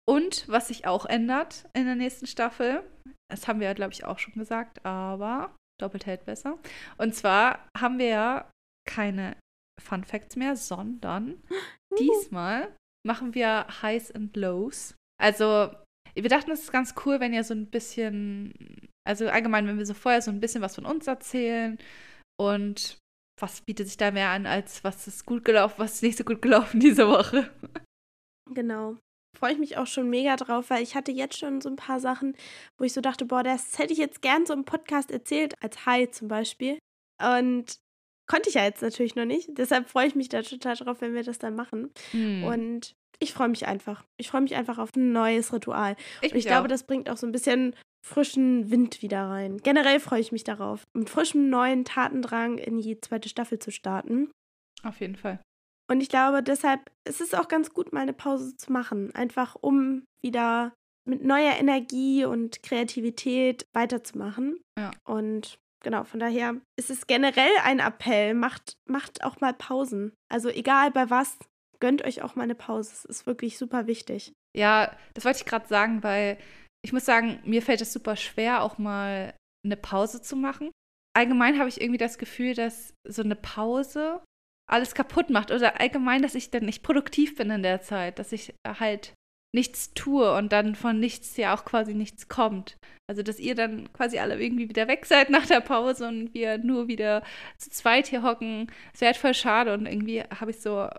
[0.08, 2.84] Und was sich auch ändert in der nächsten Staffel,
[3.30, 6.58] das haben wir ja, glaube ich, auch schon gesagt, aber doppelt hält besser.
[6.98, 8.52] Und zwar haben wir ja
[8.86, 9.36] keine
[9.82, 11.42] Fun Facts mehr, sondern
[12.00, 14.96] diesmal machen wir Highs and Lows.
[15.22, 15.72] Also,
[16.16, 18.54] wir dachten, es ist ganz cool, wenn ihr so ein bisschen,
[19.08, 21.78] also allgemein, wenn wir so vorher so ein bisschen was von uns erzählen
[22.40, 22.98] und
[23.40, 26.24] was bietet sich da mehr an, als was ist gut gelaufen, was ist nicht so
[26.24, 27.52] gut gelaufen diese Woche.
[28.52, 28.98] Genau.
[29.38, 32.00] Freue ich mich auch schon mega drauf, weil ich hatte jetzt schon so ein paar
[32.00, 32.36] Sachen,
[32.78, 35.88] wo ich so dachte, boah, das hätte ich jetzt gern so im Podcast erzählt, als
[35.88, 36.78] Hi zum Beispiel.
[37.20, 37.80] Und
[38.28, 39.50] konnte ich ja jetzt natürlich noch nicht.
[39.58, 41.92] Deshalb freue ich mich da total drauf, wenn wir das dann machen.
[42.12, 42.44] Hm.
[42.44, 44.04] Und ich freue mich einfach.
[44.18, 45.96] Ich freue mich einfach auf ein neues Ritual.
[46.22, 46.70] Und ich glaube, auch.
[46.70, 49.58] das bringt auch so ein bisschen frischen Wind wieder rein.
[49.58, 54.30] Generell freue ich mich darauf, mit frischem neuen Tatendrang in die zweite Staffel zu starten.
[54.84, 55.40] Auf jeden Fall.
[55.90, 59.14] Und ich glaube, deshalb ist es auch ganz gut, mal eine Pause zu machen.
[59.16, 60.74] Einfach um wieder
[61.06, 64.60] mit neuer Energie und Kreativität weiterzumachen.
[64.78, 64.92] Ja.
[65.06, 70.14] Und genau, von daher ist es generell ein Appell, macht, macht auch mal Pausen.
[70.32, 71.38] Also egal bei was,
[71.80, 72.92] gönnt euch auch mal eine Pause.
[72.94, 74.34] Es ist wirklich super wichtig.
[74.56, 76.38] Ja, das wollte ich gerade sagen, weil
[76.84, 79.34] ich muss sagen, mir fällt es super schwer, auch mal
[79.66, 80.72] eine Pause zu machen.
[81.16, 84.24] Allgemein habe ich irgendwie das Gefühl, dass so eine Pause
[84.70, 88.32] alles kaputt macht oder allgemein, dass ich dann nicht produktiv bin in der Zeit, dass
[88.32, 89.14] ich halt
[89.54, 92.78] nichts tue und dann von nichts ja auch quasi nichts kommt.
[93.10, 96.58] Also, dass ihr dann quasi alle irgendwie wieder weg seid nach der Pause und wir
[96.58, 97.24] nur wieder
[97.58, 98.72] zu zweit hier hocken.
[98.94, 100.90] Es wäre halt voll schade und irgendwie habe ich so,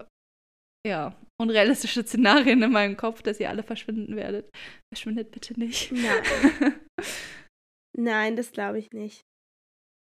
[0.87, 4.51] ja, unrealistische Szenarien in meinem Kopf, dass ihr alle verschwinden werdet.
[4.93, 5.91] Verschwindet bitte nicht.
[5.93, 6.75] Nein.
[7.97, 9.23] Nein, das glaube ich nicht.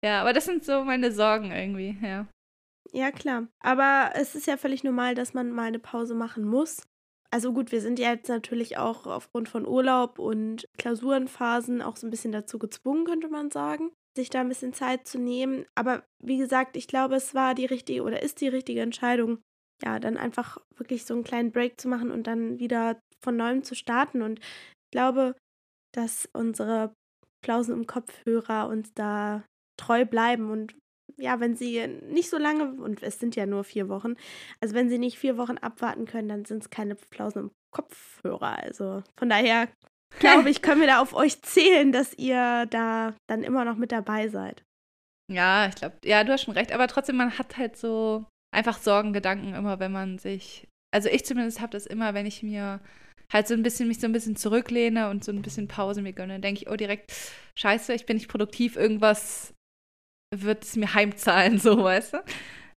[0.03, 2.27] ja, aber das sind so meine Sorgen irgendwie, ja.
[2.93, 3.47] Ja, klar.
[3.63, 6.83] Aber es ist ja völlig normal, dass man mal eine Pause machen muss.
[7.33, 12.05] Also gut, wir sind ja jetzt natürlich auch aufgrund von Urlaub und Klausurenphasen auch so
[12.05, 15.65] ein bisschen dazu gezwungen, könnte man sagen, sich da ein bisschen Zeit zu nehmen.
[15.73, 19.39] Aber wie gesagt, ich glaube, es war die richtige oder ist die richtige Entscheidung,
[19.83, 23.63] ja, dann einfach wirklich so einen kleinen Break zu machen und dann wieder von neuem
[23.63, 24.21] zu starten.
[24.21, 25.35] Und ich glaube,
[25.93, 26.93] dass unsere
[27.43, 29.43] Flausen im Kopfhörer uns da
[29.77, 30.75] treu bleiben und
[31.17, 34.15] ja, wenn sie nicht so lange, und es sind ja nur vier Wochen,
[34.59, 38.57] also wenn sie nicht vier Wochen abwarten können, dann sind es keine Flausen im Kopfhörer.
[38.63, 39.67] Also von daher
[40.19, 43.91] glaube ich, können wir da auf euch zählen, dass ihr da dann immer noch mit
[43.91, 44.63] dabei seid.
[45.31, 48.79] Ja, ich glaube, ja, du hast schon recht, aber trotzdem, man hat halt so einfach
[48.79, 52.81] Sorgen, Gedanken immer, wenn man sich, also ich zumindest habe das immer, wenn ich mir
[53.31, 56.13] halt so ein bisschen mich so ein bisschen zurücklehne und so ein bisschen Pause mir
[56.13, 57.13] gönne, dann denke ich, oh direkt,
[57.57, 59.53] scheiße, ich bin nicht produktiv, irgendwas
[60.33, 62.23] wird es mir heimzahlen, so, weißt du?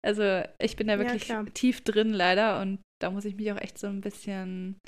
[0.04, 3.62] Also ich bin da wirklich ja, tief drin leider und da muss ich mich auch
[3.62, 4.80] echt so ein bisschen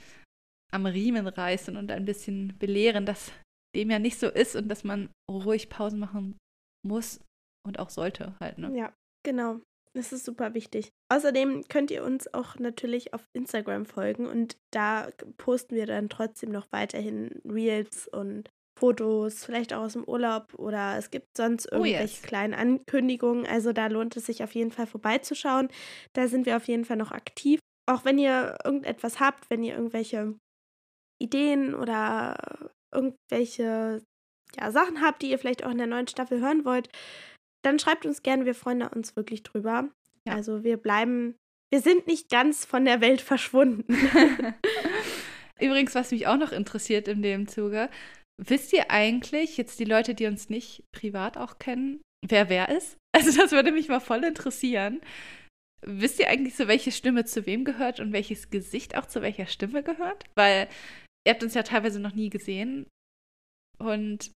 [0.73, 3.31] am Riemen reißen und ein bisschen belehren, dass
[3.75, 6.37] dem ja nicht so ist und dass man ruhig Pausen machen
[6.85, 7.19] muss
[7.65, 8.75] und auch sollte halt, ne?
[8.75, 8.93] Ja,
[9.23, 9.61] genau.
[9.95, 10.89] Das ist super wichtig.
[11.11, 16.51] Außerdem könnt ihr uns auch natürlich auf Instagram folgen und da posten wir dann trotzdem
[16.51, 18.49] noch weiterhin Reels und
[18.79, 22.21] Fotos, vielleicht auch aus dem Urlaub oder es gibt sonst irgendwelche oh yes.
[22.21, 23.45] kleinen Ankündigungen.
[23.45, 25.69] Also da lohnt es sich auf jeden Fall vorbeizuschauen.
[26.13, 27.59] Da sind wir auf jeden Fall noch aktiv.
[27.85, 30.35] Auch wenn ihr irgendetwas habt, wenn ihr irgendwelche
[31.21, 32.37] Ideen oder
[32.93, 34.03] irgendwelche
[34.57, 36.89] ja, Sachen habt, die ihr vielleicht auch in der neuen Staffel hören wollt,
[37.63, 38.45] dann schreibt uns gerne.
[38.45, 39.89] Wir freuen uns wirklich drüber.
[40.27, 40.35] Ja.
[40.35, 41.35] Also wir bleiben,
[41.71, 43.93] wir sind nicht ganz von der Welt verschwunden.
[45.59, 47.89] Übrigens, was mich auch noch interessiert in dem Zuge,
[48.41, 52.97] wisst ihr eigentlich, jetzt die Leute, die uns nicht privat auch kennen, wer wer ist?
[53.15, 54.99] Also das würde mich mal voll interessieren.
[55.85, 59.45] Wisst ihr eigentlich so, welche Stimme zu wem gehört und welches Gesicht auch zu welcher
[59.45, 60.23] Stimme gehört?
[60.35, 60.67] Weil
[61.27, 62.87] ihr habt uns ja teilweise noch nie gesehen.
[63.77, 64.31] Und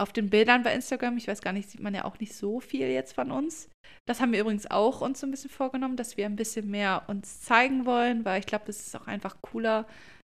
[0.00, 2.60] auf den Bildern bei Instagram, ich weiß gar nicht, sieht man ja auch nicht so
[2.60, 3.68] viel jetzt von uns.
[4.08, 7.04] Das haben wir übrigens auch uns so ein bisschen vorgenommen, dass wir ein bisschen mehr
[7.08, 9.86] uns zeigen wollen, weil ich glaube, das ist auch einfach cooler,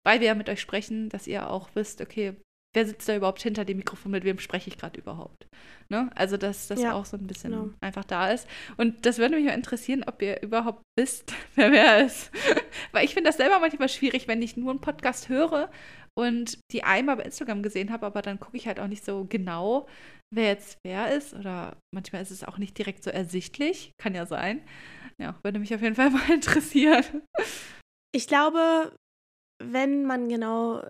[0.05, 2.37] weil wir ja mit euch sprechen, dass ihr auch wisst, okay,
[2.77, 5.49] wer sitzt da überhaupt hinter dem Mikrofon, mit wem spreche ich gerade überhaupt.
[5.89, 6.11] Ne?
[6.15, 7.71] Also, dass das ja, auch so ein bisschen genau.
[7.81, 8.47] einfach da ist.
[8.77, 12.31] Und das würde mich mal interessieren, ob ihr überhaupt wisst, wer wer ist.
[12.93, 15.71] Weil ich finde das selber manchmal schwierig, wenn ich nur einen Podcast höre
[16.15, 19.25] und die einmal bei Instagram gesehen habe, aber dann gucke ich halt auch nicht so
[19.25, 19.87] genau,
[20.31, 21.33] wer jetzt wer ist.
[21.33, 23.93] Oder manchmal ist es auch nicht direkt so ersichtlich.
[23.99, 24.61] Kann ja sein.
[25.19, 27.23] Ja, würde mich auf jeden Fall mal interessieren.
[28.15, 28.93] Ich glaube,
[29.63, 30.83] wenn man genau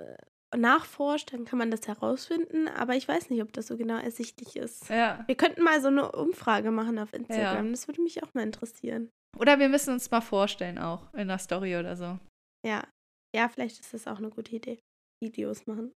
[0.55, 4.57] nachforscht, dann kann man das herausfinden, aber ich weiß nicht, ob das so genau ersichtlich
[4.57, 4.89] ist.
[4.89, 5.25] Ja.
[5.27, 7.67] Wir könnten mal so eine Umfrage machen auf Instagram.
[7.67, 7.71] Ja.
[7.71, 9.11] Das würde mich auch mal interessieren.
[9.39, 12.19] Oder wir müssen uns mal vorstellen auch in der Story oder so.
[12.67, 12.87] Ja.
[13.35, 14.79] Ja, vielleicht ist das auch eine gute Idee.
[15.23, 15.93] Videos machen.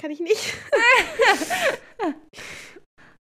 [0.00, 0.54] Kann ich nicht.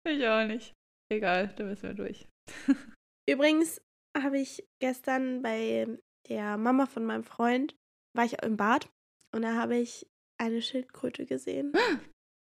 [0.07, 0.73] ich auch nicht.
[1.11, 2.27] Egal, da müssen wir durch.
[3.29, 3.81] Übrigens
[4.17, 5.87] habe ich gestern bei
[6.29, 7.75] der Mama von meinem Freund,
[8.15, 8.89] war ich im Bad
[9.33, 10.07] und da habe ich
[10.37, 11.73] eine Schildkröte gesehen.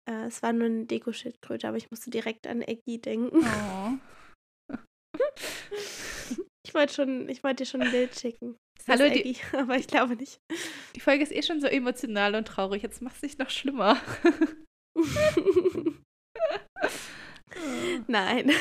[0.09, 3.45] äh, es war nur eine Deko-Schildkröte, aber ich musste direkt an Eggy denken.
[3.45, 3.93] Oh.
[6.65, 8.57] ich wollte schon, ich wollte dir schon ein Bild schicken.
[8.77, 10.39] Das Hallo, Eggy, die, aber ich glaube nicht.
[10.95, 12.83] Die Folge ist eh schon so emotional und traurig.
[12.83, 14.01] Jetzt macht es sich noch schlimmer.
[18.07, 18.51] Nein.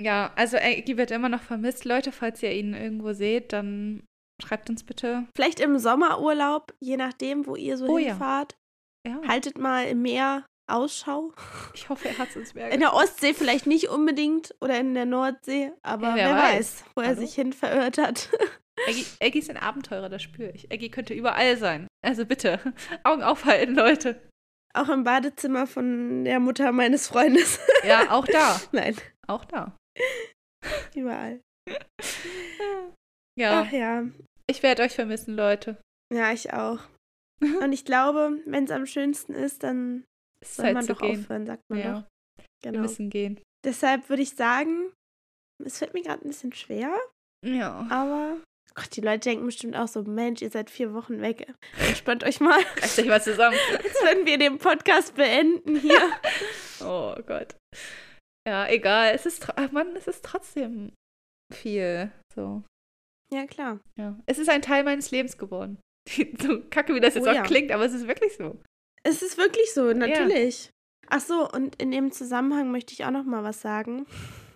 [0.00, 1.84] ja, also Eggy wird immer noch vermisst.
[1.84, 4.04] Leute, falls ihr ihn irgendwo seht, dann
[4.42, 5.26] Schreibt uns bitte.
[5.34, 8.56] Vielleicht im Sommerurlaub, je nachdem, wo ihr so oh, hinfahrt.
[9.06, 9.20] Ja.
[9.22, 9.28] Ja.
[9.28, 11.32] Haltet mal im Meer Ausschau.
[11.74, 12.70] Ich hoffe, er hat es ins Meer.
[12.70, 16.52] In der Ostsee vielleicht nicht unbedingt oder in der Nordsee, aber ja, wer, wer weiß.
[16.58, 17.10] weiß, wo Hallo?
[17.10, 18.30] er sich hin verirrt hat.
[18.86, 20.70] Eggy, Eggy ist ein Abenteurer, das spüre ich.
[20.70, 21.88] Eggy könnte überall sein.
[22.04, 22.60] Also bitte,
[23.04, 24.20] Augen aufhalten, Leute.
[24.74, 27.58] Auch im Badezimmer von der Mutter meines Freundes.
[27.84, 28.60] Ja, auch da.
[28.72, 28.96] Nein.
[29.26, 29.76] Auch da.
[30.94, 31.40] Überall.
[33.38, 33.62] Ja.
[33.62, 34.04] Ach ja.
[34.50, 35.76] Ich werde euch vermissen, Leute.
[36.12, 36.80] Ja, ich auch.
[37.62, 40.04] Und ich glaube, wenn es am schönsten ist, dann
[40.42, 41.20] ist soll man doch gehen.
[41.20, 41.92] aufhören, sagt man ja.
[41.92, 42.44] doch.
[42.62, 42.74] Genau.
[42.74, 43.40] Wir müssen gehen.
[43.64, 44.92] Deshalb würde ich sagen,
[45.64, 46.96] es fällt mir gerade ein bisschen schwer.
[47.44, 47.86] Ja.
[47.90, 48.40] Aber
[48.74, 51.52] Gott, die Leute denken bestimmt auch so, Mensch, ihr seid vier Wochen weg.
[51.78, 52.60] Entspannt euch mal.
[52.80, 53.56] Reißt euch mal zusammen.
[53.72, 56.00] Jetzt würden wir den Podcast beenden hier.
[56.80, 57.56] oh Gott.
[58.46, 59.14] Ja, egal.
[59.14, 60.92] Es ist, Mann, es ist trotzdem
[61.52, 62.10] viel.
[62.34, 62.62] So.
[63.30, 63.80] Ja, klar.
[63.96, 64.18] Ja.
[64.26, 65.78] Es ist ein Teil meines Lebens geworden.
[66.40, 67.42] so kacke, wie das jetzt oh, auch ja.
[67.42, 68.60] klingt, aber es ist wirklich so.
[69.02, 70.66] Es ist wirklich so, natürlich.
[70.66, 70.70] Ja.
[71.10, 74.06] Ach so, und in dem Zusammenhang möchte ich auch noch mal was sagen.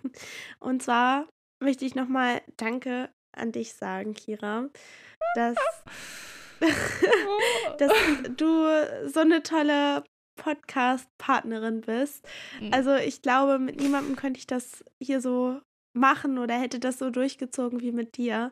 [0.59, 1.27] Und zwar
[1.59, 4.69] möchte ich noch mal Danke an dich sagen, Kira,
[5.35, 5.57] dass,
[7.79, 7.91] dass
[8.37, 8.67] du
[9.07, 10.03] so eine tolle
[10.35, 12.27] Podcast-Partnerin bist.
[12.61, 12.73] Mhm.
[12.73, 15.59] Also ich glaube, mit niemandem könnte ich das hier so
[15.93, 18.51] machen oder hätte das so durchgezogen wie mit dir.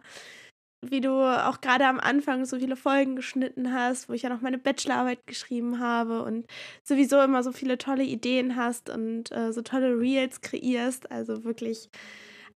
[0.84, 4.42] Wie du auch gerade am Anfang so viele Folgen geschnitten hast, wo ich ja noch
[4.42, 6.48] meine Bachelorarbeit geschrieben habe und
[6.84, 11.12] sowieso immer so viele tolle Ideen hast und äh, so tolle Reels kreierst.
[11.12, 11.92] Also wirklich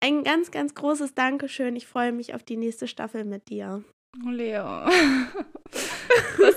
[0.00, 1.76] ein ganz, ganz großes Dankeschön.
[1.76, 3.84] Ich freue mich auf die nächste Staffel mit dir.
[4.24, 4.64] Oh, Leo.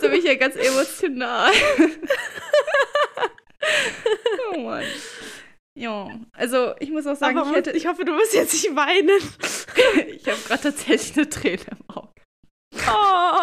[0.02, 1.52] Du mich ja ganz emotional.
[4.54, 4.84] oh Mann.
[5.78, 9.10] Ja, also ich muss auch sagen, ich, hätte, ich hoffe, du wirst jetzt nicht weinen.
[10.18, 12.14] ich habe gerade tatsächlich eine Träne im Auge.
[12.76, 13.38] Oh.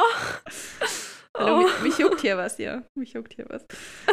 [1.37, 1.63] Hallo, Oh.
[1.63, 2.83] mich, mich juckt hier was, ja.
[2.99, 3.65] Mich juckt hier was.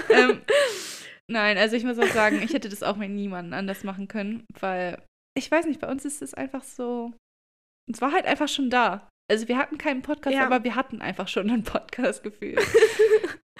[0.09, 0.41] ähm,
[1.31, 4.45] nein, also ich muss auch sagen, ich hätte das auch mit niemandem anders machen können,
[4.59, 5.03] weil
[5.37, 7.13] ich weiß nicht, bei uns ist es einfach so.
[7.91, 9.07] Es war halt einfach schon da.
[9.31, 10.45] Also wir hatten keinen Podcast, Ja.
[10.45, 12.59] aber wir hatten einfach schon einen Podcast gefühlt.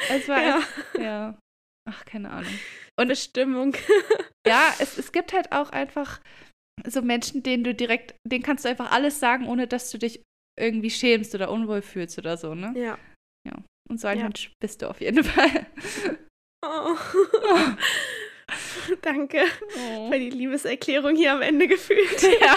[0.09, 0.55] Es war Ja.
[0.55, 1.39] einfach, ja.
[1.88, 2.51] Ach, keine Ahnung.
[2.99, 3.76] Und Bestimmung.
[4.47, 6.19] Ja, es, es gibt halt auch einfach
[6.87, 10.21] so Menschen, denen du direkt, denen kannst du einfach alles sagen, ohne dass du dich
[10.59, 12.73] irgendwie schämst oder unwohl fühlst oder so, ne?
[12.75, 12.97] Ja.
[13.89, 14.23] Und so ein Ja.
[14.23, 15.65] Mensch bist du auf jeden Fall.
[16.63, 16.95] Oh.
[19.01, 19.43] Danke
[19.77, 20.11] Oh.
[20.11, 22.21] für die Liebeserklärung hier am Ende gefühlt.
[22.41, 22.55] Ja.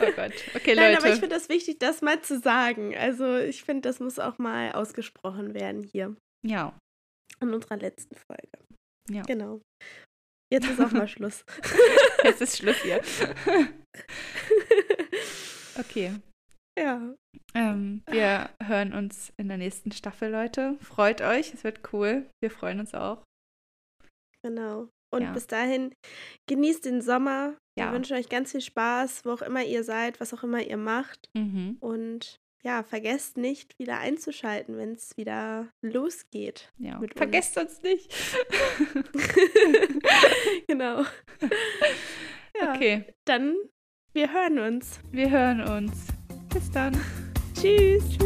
[0.00, 0.32] Oh Gott.
[0.54, 2.96] Okay, Nein, aber ich finde das wichtig, das mal zu sagen.
[2.96, 6.76] Also ich finde, das muss auch mal ausgesprochen werden hier Ja.
[7.40, 8.48] in unserer letzten Folge.
[9.10, 9.22] Ja.
[9.22, 9.60] Genau.
[10.52, 11.44] Jetzt ist auch mal Schluss.
[12.24, 13.00] Jetzt ist Schluss hier.
[15.76, 16.14] Okay.
[16.78, 17.14] ja.
[17.54, 20.78] Ähm, wir hören uns in der nächsten Staffel, Leute.
[20.80, 22.30] Freut euch, es wird cool.
[22.40, 23.24] Wir freuen uns auch.
[24.44, 24.88] Genau.
[25.12, 25.32] Und Ja.
[25.32, 25.92] bis dahin
[26.48, 27.56] genießt den Sommer.
[27.78, 27.86] Ja.
[27.86, 30.76] Wir wünschen euch ganz viel Spaß, wo auch immer ihr seid, was auch immer ihr
[30.76, 31.26] macht.
[31.36, 31.76] Mhm.
[31.80, 36.72] Und ja, vergesst nicht, wieder einzuschalten, wenn es wieder losgeht.
[36.78, 36.98] Ja.
[36.98, 37.18] Mit uns.
[37.18, 38.12] Vergesst uns nicht.
[40.66, 41.04] genau.
[42.60, 43.56] Ja, Okay, Dann,
[44.12, 45.00] wir hören uns.
[45.10, 46.06] wir hören uns.
[46.52, 46.96] Bis dann.
[47.60, 48.16] Tschüss.